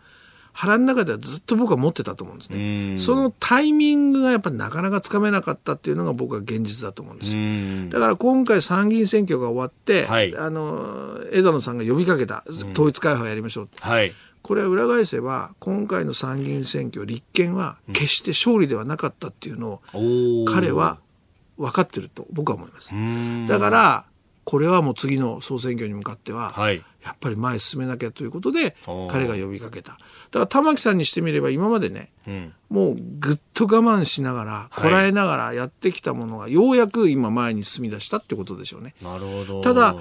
[0.52, 2.98] 腹の中ではずっと僕は持ってたと思うんですね。
[2.98, 7.42] そのタイミングがやっぱりなかなかつかめなかったっていうのが僕は現実だと思うんですよ。
[7.42, 12.44] うんだから今回参議院選挙が終わって、はいあの枝野さんが呼びかけた
[12.74, 14.12] 統一会派やりましょうって、はい。
[14.42, 20.98] これは裏返せば今回の参議院選挙立憲は決して勝利ではなかったっていうのを彼は
[21.58, 22.94] 分かってると僕は思います。
[22.96, 24.06] んだから
[24.46, 26.84] これはもう次の総選挙に向かっては、はい。
[27.04, 28.78] やっぱり前へ進めなきゃということで
[29.10, 29.92] 彼が呼びかけた。
[29.92, 32.54] だから玉木さんにしてみれば今までね、うん。
[32.70, 38.96] もうぐっと我慢しながら、こらえながらやってきたものがようやく今前に進み出したってことでしょうね。
[39.02, 39.62] なるほど。
[39.62, 39.96] ただ、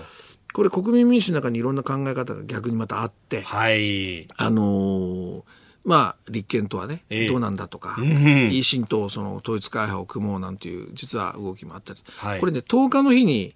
[0.53, 4.29] これ国民民主の中にいろんな考え方が逆にまたあって、はい。
[4.37, 5.43] あのー
[5.85, 7.29] まあ、立憲とはね、ええ。
[7.29, 8.03] どうなんだとか、ん。
[8.03, 12.41] 維新とその統一会派を組もうなんていう、実は動きもあったり、はい。
[12.41, 13.55] これね、10日の日に、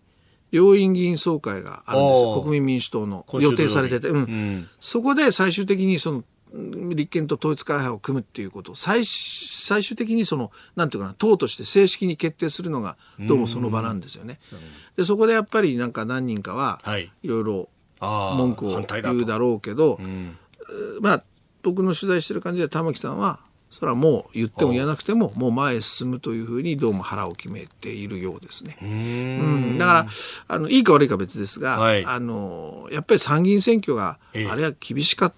[0.53, 2.41] 両院議員総会があるんですよ。
[2.41, 4.17] 国民民主党の予定されてて、うん。
[4.17, 4.69] うん。
[4.81, 8.73] そこで最終的にその、うん立憲と統一会派を組むっていうこと。
[8.73, 14.39] を最最終的にそのなんていうかな党として正式に決定するのがどうもその場なんですよね。
[14.97, 17.11] でそこでやっぱりなんか何人かははい。
[17.23, 17.69] いろいろ
[18.01, 20.37] 文句を言うだろうけど、ん
[21.01, 21.25] まあ
[21.67, 28.79] 僕の取材してる感じで玉木さんはそれはもう言っても言わなくてももう前へ進むというふうにどうも腹を決めているようですね。
[28.81, 29.75] ううん。
[29.75, 30.07] ん、だから
[30.47, 32.05] あのいいか悪いか別ですが、はい。
[32.05, 34.47] あのやっぱり参議院選挙がええ。
[34.47, 35.33] あれは厳しかっ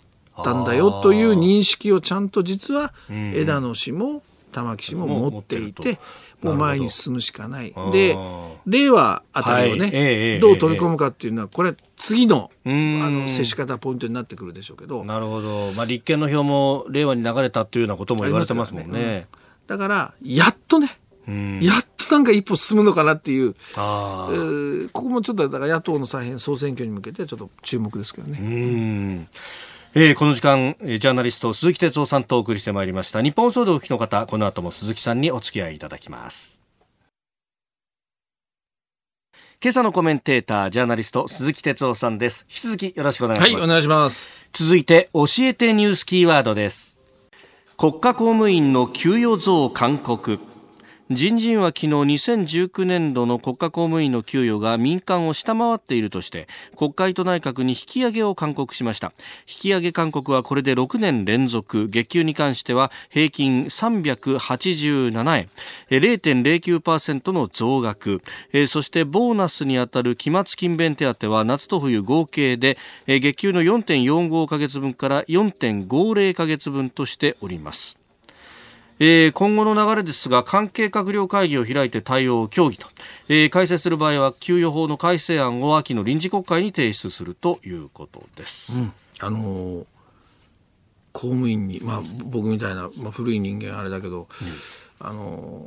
[0.44, 5.98] たんだよという認識をちゃんと実は枝野氏も玉木氏も持っていて、
[6.42, 7.74] もう前に進むしかない。
[7.92, 8.16] で、
[8.66, 15.04] 令和あたりをね、はいえー、どう取り込むかっていうのは、これ次の、あの、接し方ポイントになってくるでしょうけど。
[15.04, 15.72] なるほど。
[15.72, 18.98] まあ、立憲の票も令和に流れたっていうようなことも言われてますもんね。
[18.98, 19.26] ね
[19.66, 20.88] だから、やっとね、
[21.60, 24.30] やっとなんか一歩進むのかなっていう、あ
[24.92, 29.28] ここもちょっとだから野党の再編総選挙に向けてちょっと注目ですけどね。
[29.94, 33.22] うんえー、この時間、ジャーナリスト鈴木哲夫さんとお送りしてまいりました。
[33.22, 36.60] 日本総動お聞きの方この後も鈴木さんにお付き合いいただきます。
[39.60, 42.44] 今朝のコメンテータージャーナリスト鈴木哲夫さんです。
[42.48, 43.52] 引き続きよろしくお願いします。
[43.54, 44.46] はいお願いします。
[44.52, 46.98] 続いて教えてニュースキーワードです。
[47.78, 50.38] 国家公務員の給与増勧告
[51.10, 59.14] 人事院は昨日2019年度の国家公務員の給与が民間を下回っているとして国会と内閣に引き上げを勧告しました。
[59.48, 61.88] 引き上げ勧告はこれで6年連続。
[61.88, 65.48] 月給に関しては平均387円。
[65.88, 68.20] 0.09%の増額。
[68.66, 77.97] そしてボーナスにあたる期末勤勉手当は夏と冬合計で月給の4.45ヶ月分から4.50ヶ月分としております。
[79.00, 82.88] えー、今後の流れですが関係閣僚会議を開いて対応を協議と、
[83.28, 88.76] えー、改正する場合は給与法の改正案を秋の臨時国会に提出するということです。
[88.76, 89.86] うん、あのー、
[91.12, 94.28] 公務員に、まあ、僕みたいな、まあ、古い人間あれだけど、
[95.00, 95.62] うん、あの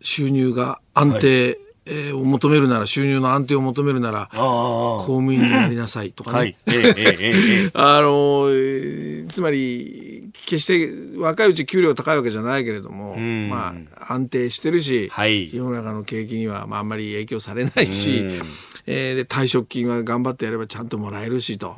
[0.00, 1.58] ー、収入が安定、はい。
[1.84, 6.38] えー、を求めるなら、収入の安定を求めるなら、公務員になりなさいとかね。
[6.38, 6.56] はい、
[7.74, 10.66] あの、えー、つまり、決し
[11.14, 18.40] て若いうち給料高いわけじゃないけれども、まあ、安定してるし、はい、世の中の景気には、まあ、あんまり影響されないし、
[18.86, 21.76] えー、で退職金は頑張ってやればちゃんともらえるしと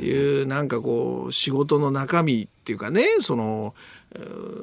[0.00, 3.74] いう、なんかこう仕事の中身っていうかねその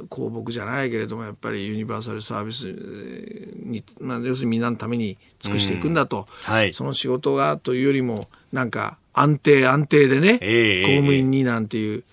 [0.09, 2.65] 公僕じゃないけれどもやっぱりユニバーサルサービス
[3.63, 6.53] に、まあ、要するにみんなのために尽くしていくんだと、うん。
[6.53, 12.03] はい、その仕事がというよりもなんか安定安定でね、えー、公務員になんていう。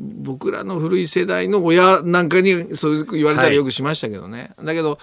[0.00, 4.98] 僕らの古い世代の親なんかにそう言われたりよくしましたけどね、はい、だけど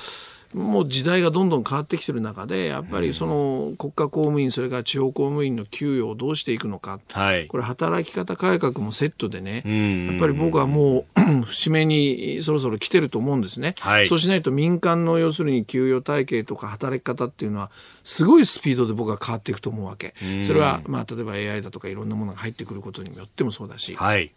[0.54, 9.64] もう時代がどんどん変わってきてる中でやっぱりその国家公務員それから地方公務員の給与をどうしていくのか、はい、これ働き方改革もセットでね
[10.10, 17.70] やっぱり僕はもう 節目にそろそろ来てると思うんですね、はい、そうしないと民間の要するに給与体系とか働き方っていうのは
[18.04, 20.16] すごいスピードで僕は変わっていくと思うわけ。
[20.46, 24.32] それはまあ例えば AI だとかいろんなものが入ってくることによってもそうだし、はい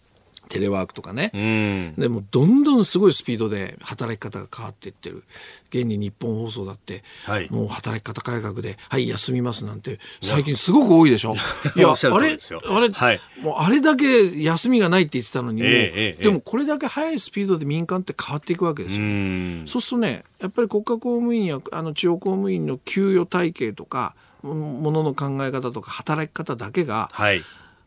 [0.49, 5.25] テレワークとかね、うん、でもどんどんすごいスピードで働き方が変わっていってる。
[5.71, 11.35] 現に日本放送だって、はい、もう働き方改革ではい休みますなんて最近すごく多いでしょ？
[11.77, 12.37] いやあれ？
[12.69, 24.53] あれ、はい、もうあれだけ休みがないって言ってたのに、えー、でもこれだけ速いスピードで民間って変わっていくわけですよ、そうするとねやっぱり国家公務員やあの地方公務員の給与体系とかも
[24.91, 27.41] のの考え方とか働き方だけが、はい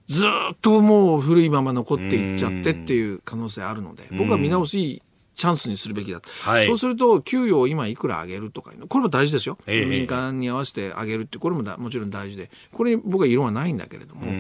[0.08, 5.02] ずっともう古いまま残っていっちゃってっていう可能性あるので、僕は見直し
[5.36, 12.50] チャンスにするべきだ、はい、そうすると給与を今いくら上げるとかこれも大事ですよ、えー、民間に合わせて上げるってこれももちろん大事で。
[12.72, 14.32] これに僕は異論はないんだけれども、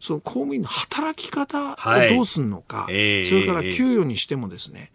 [0.00, 1.76] その公務員の働き方を
[2.10, 4.92] どうするのか、はいえー、それから給与にしてもですね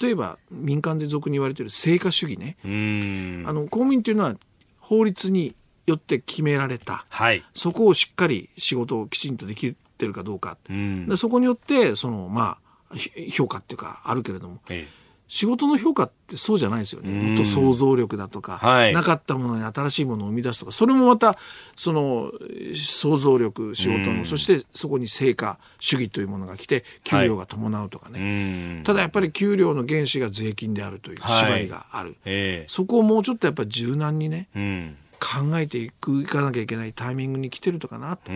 [0.00, 2.56] 例えば民間で俗に言われている成果主義ね。
[2.64, 4.34] あの公務員っていうのは
[4.78, 5.54] 法律に
[5.86, 12.58] よって決められた、はい、そこをしっかり仕事をきちんとできてるかどうか、うん、でそこによってそのま
[12.90, 12.96] あ
[13.30, 17.10] 評価っていうかあるけれども、ええ、仕事の評価ってそうじゃないですよね。
[17.10, 21.38] もっと想像力だとか、はい、なかったものに新しいものを生み出すとか、それもまた、
[21.74, 22.30] その、
[22.74, 28.74] 想像力、仕事の、そしてそこに成果主義というものが来て、給料が伴うとかね。
[28.74, 32.10] はい、ただやっぱり給料の原資が税金であるという縛りがある。
[32.10, 32.66] はいえ。
[32.68, 38.32] ー、そこをもうちょっとやっぱり柔軟にね、うん考えていくいかなきゃいけないタイミングに来てるとかなと。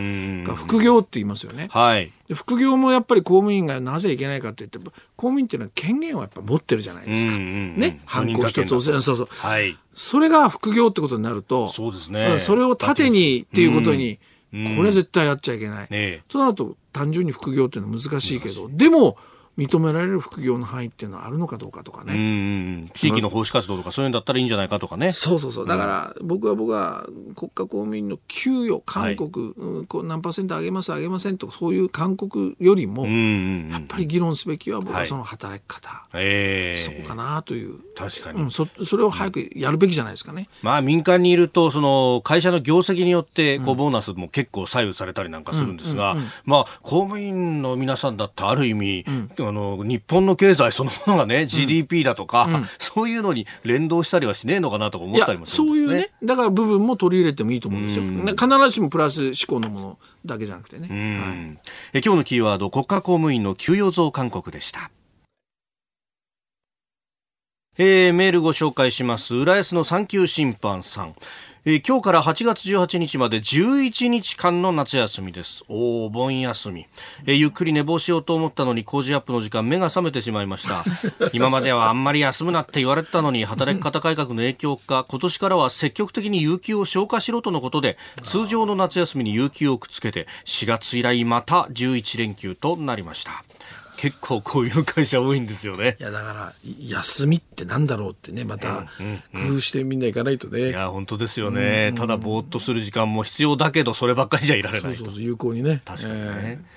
[0.55, 4.79] 副業って言いますよね、はい、副業もやっぱり公務員がなぜいけないかって言って
[5.17, 8.01] 公務員っていうのは権限をやっぱ持ってるじゃないですか、ね？
[8.07, 12.39] 犯行一つをそうそう、はい、それが副業ってことになるとそうですね。
[12.39, 14.19] それを縦にっていうことに、
[14.53, 19.19] これは絶対やっちゃいけない、ね、となると単純に副業っていうのは難しいけどでも
[19.57, 22.15] 認められる副業の範囲っていうのはあるのかどうかとかね。
[22.15, 25.13] うん地域の奉仕活動とかそういうんだったらいいんじゃないかとかね。
[25.13, 25.67] そうそうそう。
[25.67, 37.79] だから、僕は僕は国家公務員の給与、韓国、はい、こう何パーセント上げます、上げませんとそういう勧告よりも、やっぱり議論すべきは僕はその働き方、はい、そこかなという。
[37.97, 38.67] 確かに、うん、そ。
[38.85, 40.49] それを早くやるべきじゃないですかね。
[40.63, 58.05] まあ民間にいると、その会社の業績によってこうボーナスも結構左右されたりなんかするんですが、まあ公務員の皆さんだってある意味、うん、あの日本の経済そのものがね、GDP だとか、うん、そういうのに連動したりはしねえのかなとか思ったりもする、ね、そういうね、だから部分も取り入れてもいいと思うんですよ。
[58.05, 60.89] 必ずしもプラス思考のものだけじゃなくてね。
[60.89, 60.95] は
[61.35, 64.91] い、え今日のキーワード、国家公務員の給与増勧告でした。
[67.79, 69.37] えー、メールご紹介します。
[69.37, 71.15] 浦安の産休審判さん。
[71.69, 75.65] えー、今日から8月18日まで11日間の夏休みです。
[75.67, 76.87] おお盆休み、
[77.25, 80.85] えー、ゆっくり寝坊しようと思ったのに工事アップの時間目が覚めてしまいました。
[81.35, 93.43] 今まではあんまり休むなって言われてたのに働き方改革の影響か、今年からは積極的に有給を消化しろとのことで、通常の夏休みに有給をくっつけて、4月以来また11連休となりました。
[93.97, 95.97] 結構こういう会社多いんですよね。
[95.99, 98.87] いや、だから、休みってなんだろうってね、また、
[99.35, 100.71] 工夫してみんな行かないとね。
[100.71, 101.93] いや、本当ですよね。
[101.97, 105.83] ただ、ぼーっとする時間も必要だけど、そればっかりじゃいられないそうそう有効にね。
[105.85, 106.21] 確かにね。
[106.25, 106.77] えー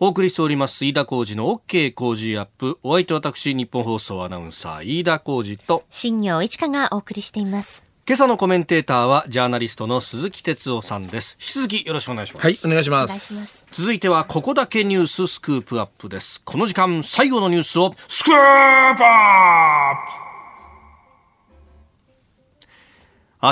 [0.00, 11.38] お送りしております飯田浩二の OK 工事アップお相手私日本放送アナウンサー飯田浩二と新業一華がお送りしています今朝のコメンテーターはジャーナリストの鈴木哲夫さんです。
[11.40, 12.44] 引き続きよろしくお願いします。
[12.44, 13.66] はいお願いします。
[13.72, 16.42] 続いてはここだけニューススクープアップです。
[16.44, 19.96] この時間最後のニュースをスクープアッ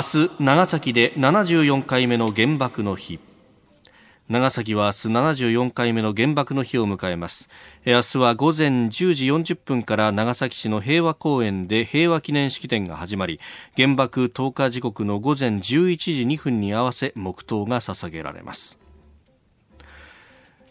[0.05, 0.21] プ。
[0.21, 3.19] 明日長崎で74回目の原爆の日
[4.29, 7.49] 長崎は明日74回目の原爆の日を迎えます。
[7.85, 13.41] 明日は午前10時40分から長崎市の平和公園で平和記念式典が始まり
[13.75, 15.61] 原爆投下時刻の午前11
[15.97, 18.79] 時2分に合わせ黙祷が捧げられます。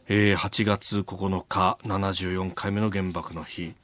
[0.08, 3.74] えー、8月9日74回目の原爆の日。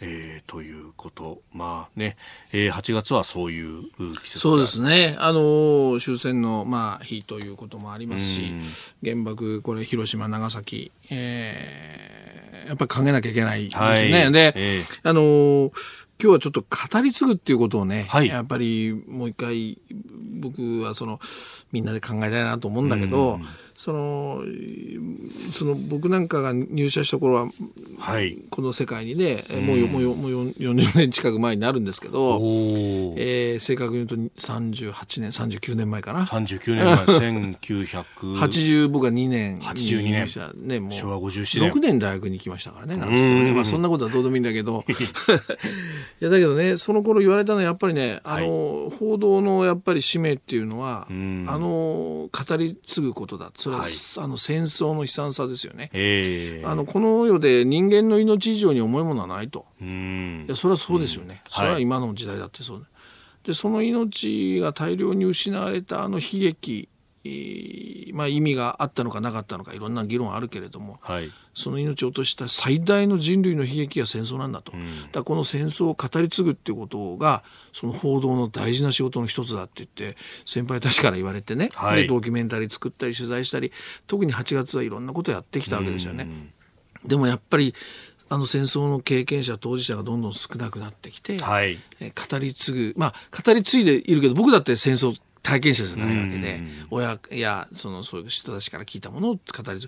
[0.00, 2.16] えー、ということ、まあね、
[2.52, 3.82] えー、8月はそういう
[4.22, 8.52] 季節そうですね、あの終戦の、まあ、日ということもありますし、
[9.02, 14.22] 原爆、これ、広島、長崎、えー、やっぱり考えなきゃいけないですよね。
[14.24, 15.72] はい、で、えー、あの
[16.20, 19.78] 今日はちょっと語り継ぐっていうことをね、はい、やっぱりもう一回、
[20.40, 21.20] 僕はその、
[21.72, 23.46] みんなで考えたいなと思うんだけど、うん。
[23.78, 24.42] その
[25.52, 27.48] その僕なんかが入社した頃は、
[28.00, 32.38] はい、この世界にね、うん、もうもうもう40年近く前になるんですけど、
[33.16, 36.24] えー、正確に言うと38年39年前かな。
[36.24, 40.66] 39年前1980僕は2年82年。
[40.66, 40.80] ね。
[40.80, 41.70] もう昭和57年。
[41.70, 44.84] 6年大学に行きましたからねなんつってね、まあ、そんなことはどうでもいいんだけど
[46.20, 53.52] いやだけどねその頃言われたのはやっぱりねあの、はい、報道のやっぱり使命っていうのは、あの語り継ぐことだ。
[53.56, 59.66] それは、はい、あの戦争の悲惨さですよね、えー、あのこの世で人間の命以上に重いものはないと。
[59.80, 62.86] いやそれはそうですよね、それは今の時代だってそう、
[63.44, 66.88] でその命が大量に失われたあの悲劇
[68.14, 83.72] まあ、意味があったのかなかったのかいろんな議論あるけれども、はい、その命を落とした最大の人類の悲劇が戦争なんだと、うん、だこの戦争を語り継ぐっていうことがその報道の大事な仕事の一つだって言って先輩たちから言われてね、はい、でドキュメンタリー作ったり取材したり
[84.06, 86.28] 特に8月はいろんなことをやってきたわけですよね。
[87.04, 87.74] うん、でもやっぱり
[88.30, 95.18] あの戦争の経験者当事者がどんどん少なくなってきて、はい、語り継ぐまあ語り継いでいるけど僕だって戦争
[95.48, 99.80] 体験者じゃないわけで、親やそのそういう人たちから聞いたものを語り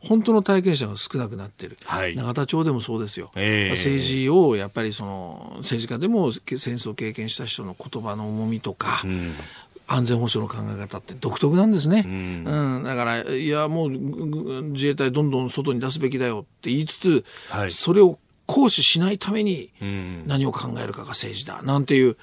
[0.00, 9.34] 本当の体験者が少なくなってる、はい、永田町でもそうですよ、えー、政治をやっぱりその政治家でも戦争を経験した人の言葉の重みとか、うん。
[9.88, 19.70] 安全保障の考え方って独特なんですね、うん、うん、だからいやもう自衛隊どんどん外に出すべきだよって言いつつ、はい、それを行使しないために
[20.26, 21.62] 何を考えるかが政治だ。
[21.62, 22.16] なんていう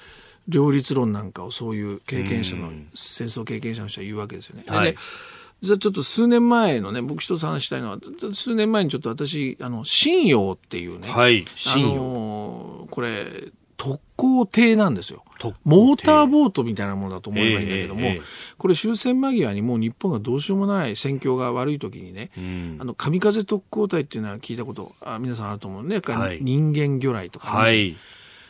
[0.48, 4.64] 両立論なんかをそういう経験者の、戦争経験者の人は言うわけですよね。
[4.66, 4.98] はい、で
[5.62, 7.98] 実はちょっと数年前のね僕一つ話したいのは
[8.32, 13.26] 数年前にちょっと私あの信用っていうね、はい、あのこれ
[13.76, 15.24] 特攻艇なんですよ。
[15.64, 18.22] モーターボートみたいなものだと思えばいいんだけども、えーえー、
[18.56, 27.96] これ終戦間際にもう日本がどうしようもない戦況が悪い時にね、うん、あの神風特攻隊っていうのは聞いたことあ皆さんあると思うね、はい、人間魚雷とか、ね、はい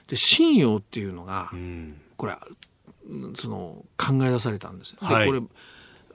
[0.09, 1.51] で信用っていうのが、
[2.17, 2.37] これ
[3.35, 5.43] その考え出されたんですで、これ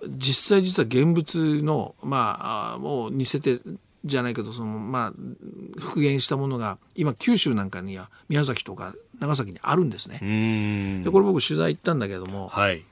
[0.07, 3.59] 実際実は現物のまあもう似せて
[4.05, 11.01] じゃないけどそのまあ復元したものが今九州なんかには宮崎とか長崎にあるんですね。
[11.03, 12.83] でこれ僕取材行ったんだけども、はい、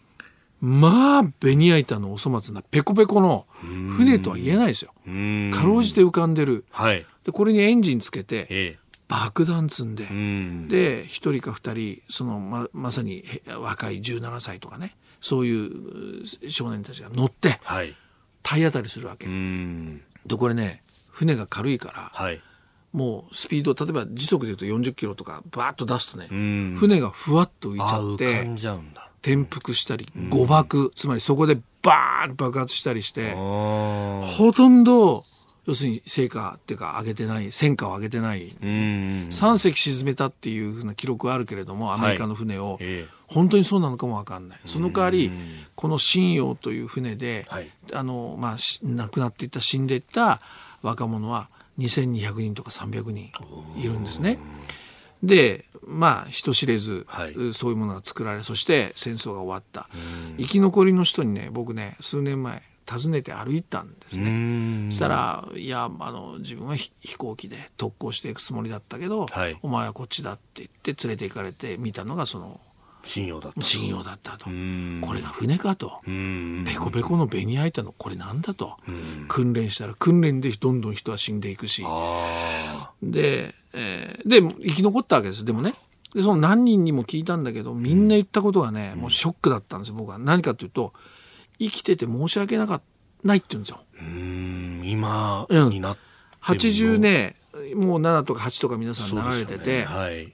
[0.60, 4.92] まあベニヤ板のお粗末なペコペコの船とは言えないですよ。
[5.54, 6.66] かろうじて浮かんでる。
[6.72, 10.68] はい、でこれにエンジンつけて、ええ、爆弾積んで、ん。
[10.68, 13.24] で一人か二人そのままさに
[13.60, 14.96] 若い17歳とかね。
[15.20, 17.96] そういう少年たちが乗って、はい、
[18.44, 19.28] 体当たりするわけ。
[19.28, 22.40] でこれね船が軽いから、はい、
[22.94, 26.28] もうスピード例えば時速でいうと40キロとかバーッと出すとね
[26.78, 28.42] 船がふわっと浮いちゃって
[29.22, 34.22] 転覆したり誤爆つまりそこでバーン爆発したりしてほ
[34.56, 35.26] とんど
[35.68, 38.48] 要するに成果っていうか上げてない戦果を上げてない。
[38.62, 43.06] 3隻沈めたっていうふうな記録はあるけれどもアメリカの船を、はいえ。
[43.06, 44.60] ー、本当にそうなのかも分かんない。
[44.66, 45.30] その代わり
[45.76, 50.40] この「信用」という船で、はい、あのまあ、亡くなっていった死んでいった
[50.82, 51.50] 若者は
[51.80, 53.32] 2200人とか300人
[53.78, 54.40] いるんですね。
[55.22, 59.90] でまあ人知れず、はい、そういうものが作られそして戦争が終わった。
[60.38, 64.90] 生き残りの人にね僕ね数年前訪ねて歩いたんですね。
[64.92, 72.60] そしたら「いやあの自分は飛行機で特攻していくつもりだったけど、はい、お前はこっちだ」って言って連れて行かれて見たのがその
[73.08, 74.46] 信用だった信用だったと。
[74.46, 74.50] こ
[75.14, 76.02] れが船かと。
[76.06, 78.78] ペコペコのベニヤ板のこれなんだと。
[79.28, 81.84] 訓練したら訓練でどんどん人は死んでいくし。
[83.02, 85.46] で,、えー、で生き残ったわけです。
[85.46, 85.74] でもね。
[86.14, 90.18] でその何人にも聞いたんだけどみんな言ったことがね、もうショックだったんですよ僕は。
[90.18, 90.94] 何かというと
[91.60, 92.82] 生きてて申し訳なか
[93.24, 93.82] ないって言うんですよ。
[94.00, 96.02] うん今になって、
[96.50, 97.36] うん、80ね
[97.76, 99.86] もう7とか8とか皆さんなられてて、ね。
[99.86, 100.34] はい、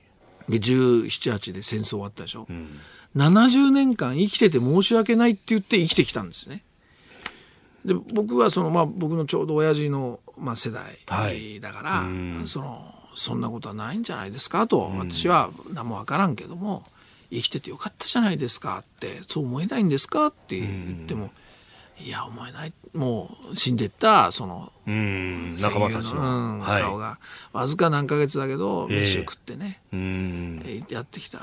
[0.49, 2.80] で1718で戦争終わったでしょ、うん、
[3.15, 6.63] 70年間生きてて申し訳ないって言って生きてきたんですね。
[7.86, 10.99] で僕はその、まあ、僕のちょうど親父の、まあ、世代
[11.59, 12.09] だから、は
[12.43, 16.84] い、そのそんなことはないんじゃないですかと、私は何も分からんけども
[17.34, 21.32] 生きててよかったじゃないですかってそう思えないんですかって言っても、
[22.00, 27.20] いや思えないもう死んでったその仲間たちの、うんはい、顔が。
[27.52, 31.40] わずか何ヶ月だけど飯を食ってね、えー、やってきた。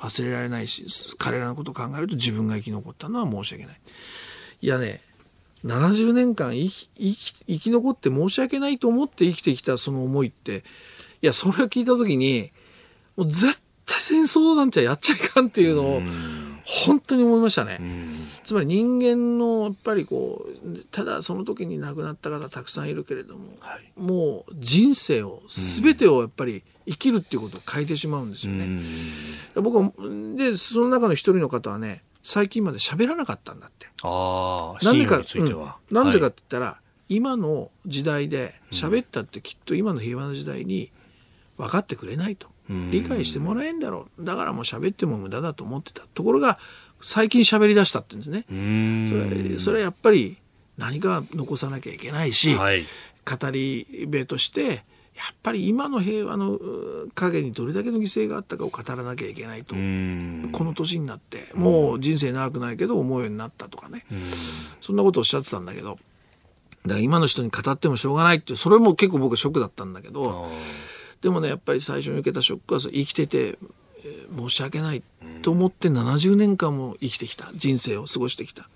[0.00, 0.86] 忘れられないし
[1.18, 3.80] 彼らのことを考えると自分が生き残ったのは申し訳ない。
[4.62, 5.02] いやね
[5.64, 10.64] 70年間生き生き残って申し訳ないと思って生きてきたその思いって
[11.20, 12.50] いやそれを聞いた時に
[13.16, 13.60] もう絶
[13.92, 16.02] 対戦争なんちゃやっちゃいかんっていうのを
[16.64, 17.78] 本当に思いましたね。
[18.42, 28.80] つまり人間のやっぱりこうただその時に亡くなった方たくさんいるけれども、はい、もう人生を全てをやっぱり生きるっていうことを変えてしまうんですよね。
[29.56, 29.92] 僕は
[30.36, 33.88] でその中の一人の方はね最近まで喋らなかったんだって。
[34.02, 36.78] あなんでか、うん、なんでかって言ったら、は
[37.08, 40.90] い、今の時代で喋ったってきっと今の平和な時代に
[41.58, 42.51] 分かってくれないと。
[42.90, 44.24] 理解してもらえんだろう。
[44.24, 46.58] だからもう喋っても無駄だと思ってたところが
[47.00, 49.54] 最近喋り出したって言うんですね。
[49.54, 50.38] それそれはやっぱり
[50.78, 52.84] 何か残さなきゃいけないし、はい、
[53.24, 56.58] 語り部としてやっぱり今の平和の
[57.14, 59.74] 陰にどれだけの犠牲があったかを語らなきゃいけないと。
[59.74, 59.78] こ
[60.64, 64.04] の年になってもう人生長くないけど思うようになったとかね。
[64.80, 65.98] そんなことをおっしゃってたんだけど
[66.84, 70.48] だから今の人に語ってもしょうがないってそれも結構僕はショックだったんだけど
[71.22, 73.56] でもねやっぱり最初に受けたショックは生きてて、
[74.04, 75.02] えー、申し訳ない
[75.40, 77.50] と思って70年間も生きてきた。
[77.54, 78.68] 人生を過ごしてきた。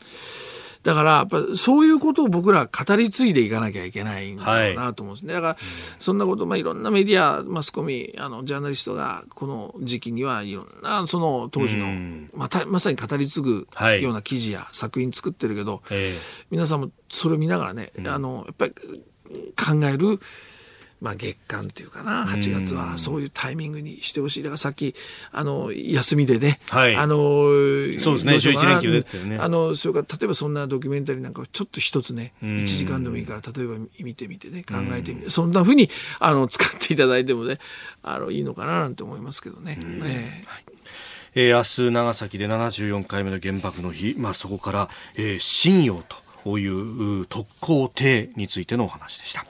[0.87, 5.35] だから、やっぱそういうことを僕ら語り継いでいかなきゃいけないんだろうなと思うんですね。
[5.35, 5.67] はい、だから、
[5.99, 13.67] そんなこと、まあ、いろんなメディア、マスコミ、あの、ジャーナリストが、この時期にはいろんな、その当時の、また、まさに語り継ぐ
[14.01, 15.99] ような記事や作品作ってるけど、はい、
[16.53, 18.73] 皆さんもそれを見ながらね、あの、やっぱり
[19.57, 20.21] 考える、
[21.01, 24.43] まあ、月間っていうかな8月はそういうタイミングにしてほしい。
[24.43, 24.95] だからさっき
[25.33, 28.35] あの休みでね、はい、あのそうですね。
[28.35, 29.39] 11連休でってね。
[29.39, 35.31] あのそれから例えばそんなドキュメンタリーなんかをちょっと一つね1時間でもいいから例えば見てみてね考えてみて。
[35.31, 37.59] そんなふうにあの使っていただいてもね
[38.03, 39.77] あのいいのかななんて思いますけどね。
[39.77, 40.65] ねはい。
[41.39, 46.03] えー、明日長崎で74回目の原爆の日、まあ、そこから、えー、信用
[46.43, 49.45] という特攻艇についてのお話でした。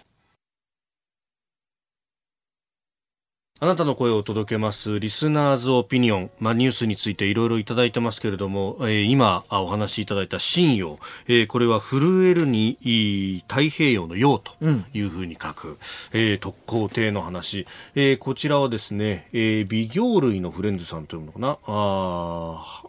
[3.59, 14.53] あなたの声を届けますリスナーズオピニオン、まあ、ニュースについていろいろいただいてますけれども、えー、今お話しいただいた信用、えー、これは震えるに太平洋の洋と
[14.93, 15.77] いうふうに書く、うん、
[16.13, 21.57] えー、特攻艇の話、えー、こちらはですね、えー、微行類のフレンズさんというのかな。
[21.67, 22.83] あ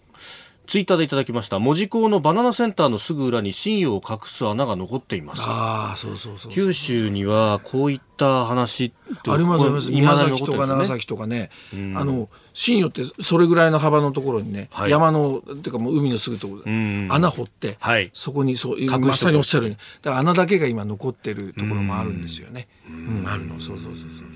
[0.67, 1.59] ツイッターでいただきました。
[1.59, 5.41] 門司港のバナナセンターのすぐ裏に信用を隠す穴が残っています。
[5.41, 8.91] ああそうそうそう九州にはこういった話っ
[9.23, 9.91] てありますあります。
[9.91, 11.49] 宮崎とか長崎とかね、
[11.95, 14.91] あの新予ってそれぐらいの幅のところにね、はい。
[14.91, 18.11] 山のっていうかもう海のすぐところ穴掘って、はい。
[18.13, 19.77] そこにそうまさにおっしゃるように。
[20.01, 22.67] だから穴だけが今残ってるところもあるんですよね。
[22.89, 23.27] うん。
[23.27, 23.59] あるの。
[23.61, 24.27] そうそうそうそう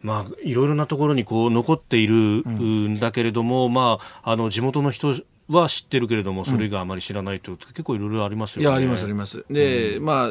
[0.00, 5.12] まあ、いろいろなところにこう残っているんだけれども、まあ、あの地元の人
[5.48, 8.62] は知ってるけれども、それがあまり知らないということ、結構いろいろありますよね。
[8.62, 9.44] いやありますあります。
[9.50, 10.28] で、まあ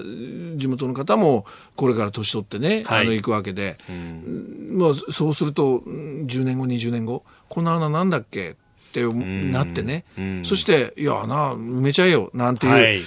[0.55, 1.45] 地元の方も
[1.75, 3.01] これから年取ってね、はい。
[3.01, 3.77] あの行くわけで、
[4.71, 8.51] まあそうするとうん10年後20年後この穴なんだっけ？
[8.51, 8.55] っ
[8.93, 10.05] てなってね、
[10.43, 12.71] そしていや穴埋めちゃえよなんていう。
[12.73, 12.99] はい。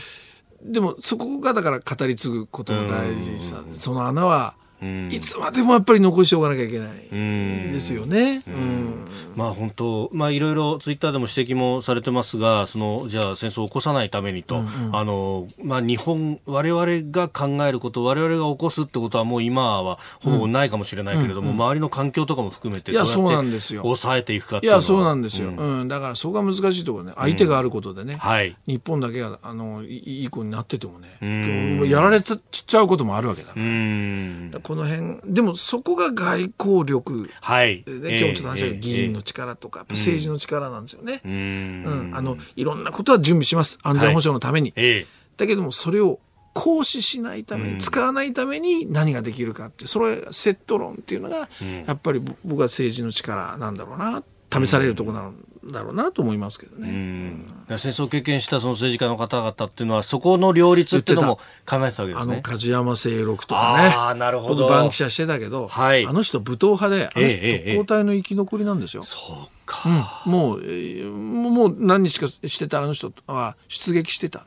[0.62, 4.54] でもそこがだから語り継ぐことの大事さ、その穴は
[5.10, 6.88] いつまでもやっぱり残しておかなきゃいけない。
[7.10, 8.42] ですよね。
[8.46, 9.08] うん。
[9.36, 14.62] まあ本当、まあいろいろツイッターでも指摘もされてますが、その、じゃあ戦争を起こさないためにと、
[14.92, 23.82] あの、まあ日本、我々が考えること、我々が起こすってことはもう今はほぼないかもしれないけれども、周りの環境とかも含めて、どうやってそうなんですよ。
[23.82, 24.80] 抑えていくかっていうのは。
[24.80, 25.88] いやそうなんですよ、うん。
[25.88, 27.12] だからそこが難しいところね。
[27.16, 28.56] 相手があることでね、はい。
[28.66, 31.88] 日本だけがあのいいい子になっててもね。
[31.88, 34.60] やられちゃうこともあるわけだかうら。
[34.74, 34.76] ん。
[34.76, 37.84] この辺でもそこが外交力はい。
[37.84, 41.20] ね、今日ちょっと話したけど議員の力とか、政治の力なんですよね。
[41.24, 41.32] うん。
[41.32, 41.34] う
[42.10, 45.06] ん、あのいろんなことは準備します安全保障のために、ええ。
[45.36, 46.20] だけどもそれを
[46.52, 51.48] 行使しないために、使わないために何ができるかってそれセット論っていうのが、
[51.86, 57.36] やっぱり僕は政治の力なんだろうな試されるところなんだろうなと思いますけどね。
[57.68, 61.36] 戦争を経験したその政治家の方々っていうのは、そこの両立っていうのも
[61.66, 62.40] 考えてたわけですあのね。
[62.42, 63.94] 梶山清六とかね。
[63.94, 69.02] あーなるほど僕、バンキシャしてたけど、はいあの人武闘派で、あの人ええええ特攻隊の生き残りなんですよ。
[69.02, 70.22] そうか。
[70.24, 74.46] もう、えーもう何日かしてたあの人は出撃してた。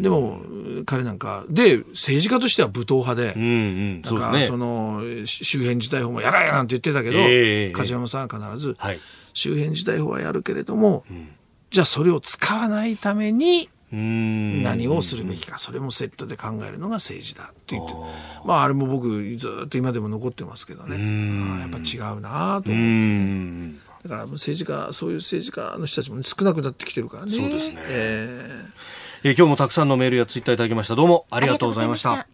[0.00, 0.40] でも、
[0.84, 4.02] 彼なんか、で、政治家としては武闘派で、うんうん。
[4.02, 9.00] なんか、その、し周辺事態法もやらやなんて言ってたけど、ええ梶山さんは必ず、はい。
[9.38, 11.04] 周辺事態法はやるけれども、
[11.70, 14.62] じゃあそれを使わないために、うん。
[14.62, 17.94] 何をするべきか、それもセットで考えるのが政治だって言って
[18.44, 23.78] まああれも僕ずっと今でも残ってますけどねやっぱ違うなとう思うん。
[24.02, 28.68] だから政治家そういう政治家の人たちも少なくなってきてるからねそうですねえ
[29.24, 30.94] えー今日もたくさんのメールやツイッターいただきました。
[30.94, 31.26] どうも。
[31.30, 32.28] ありがとうございました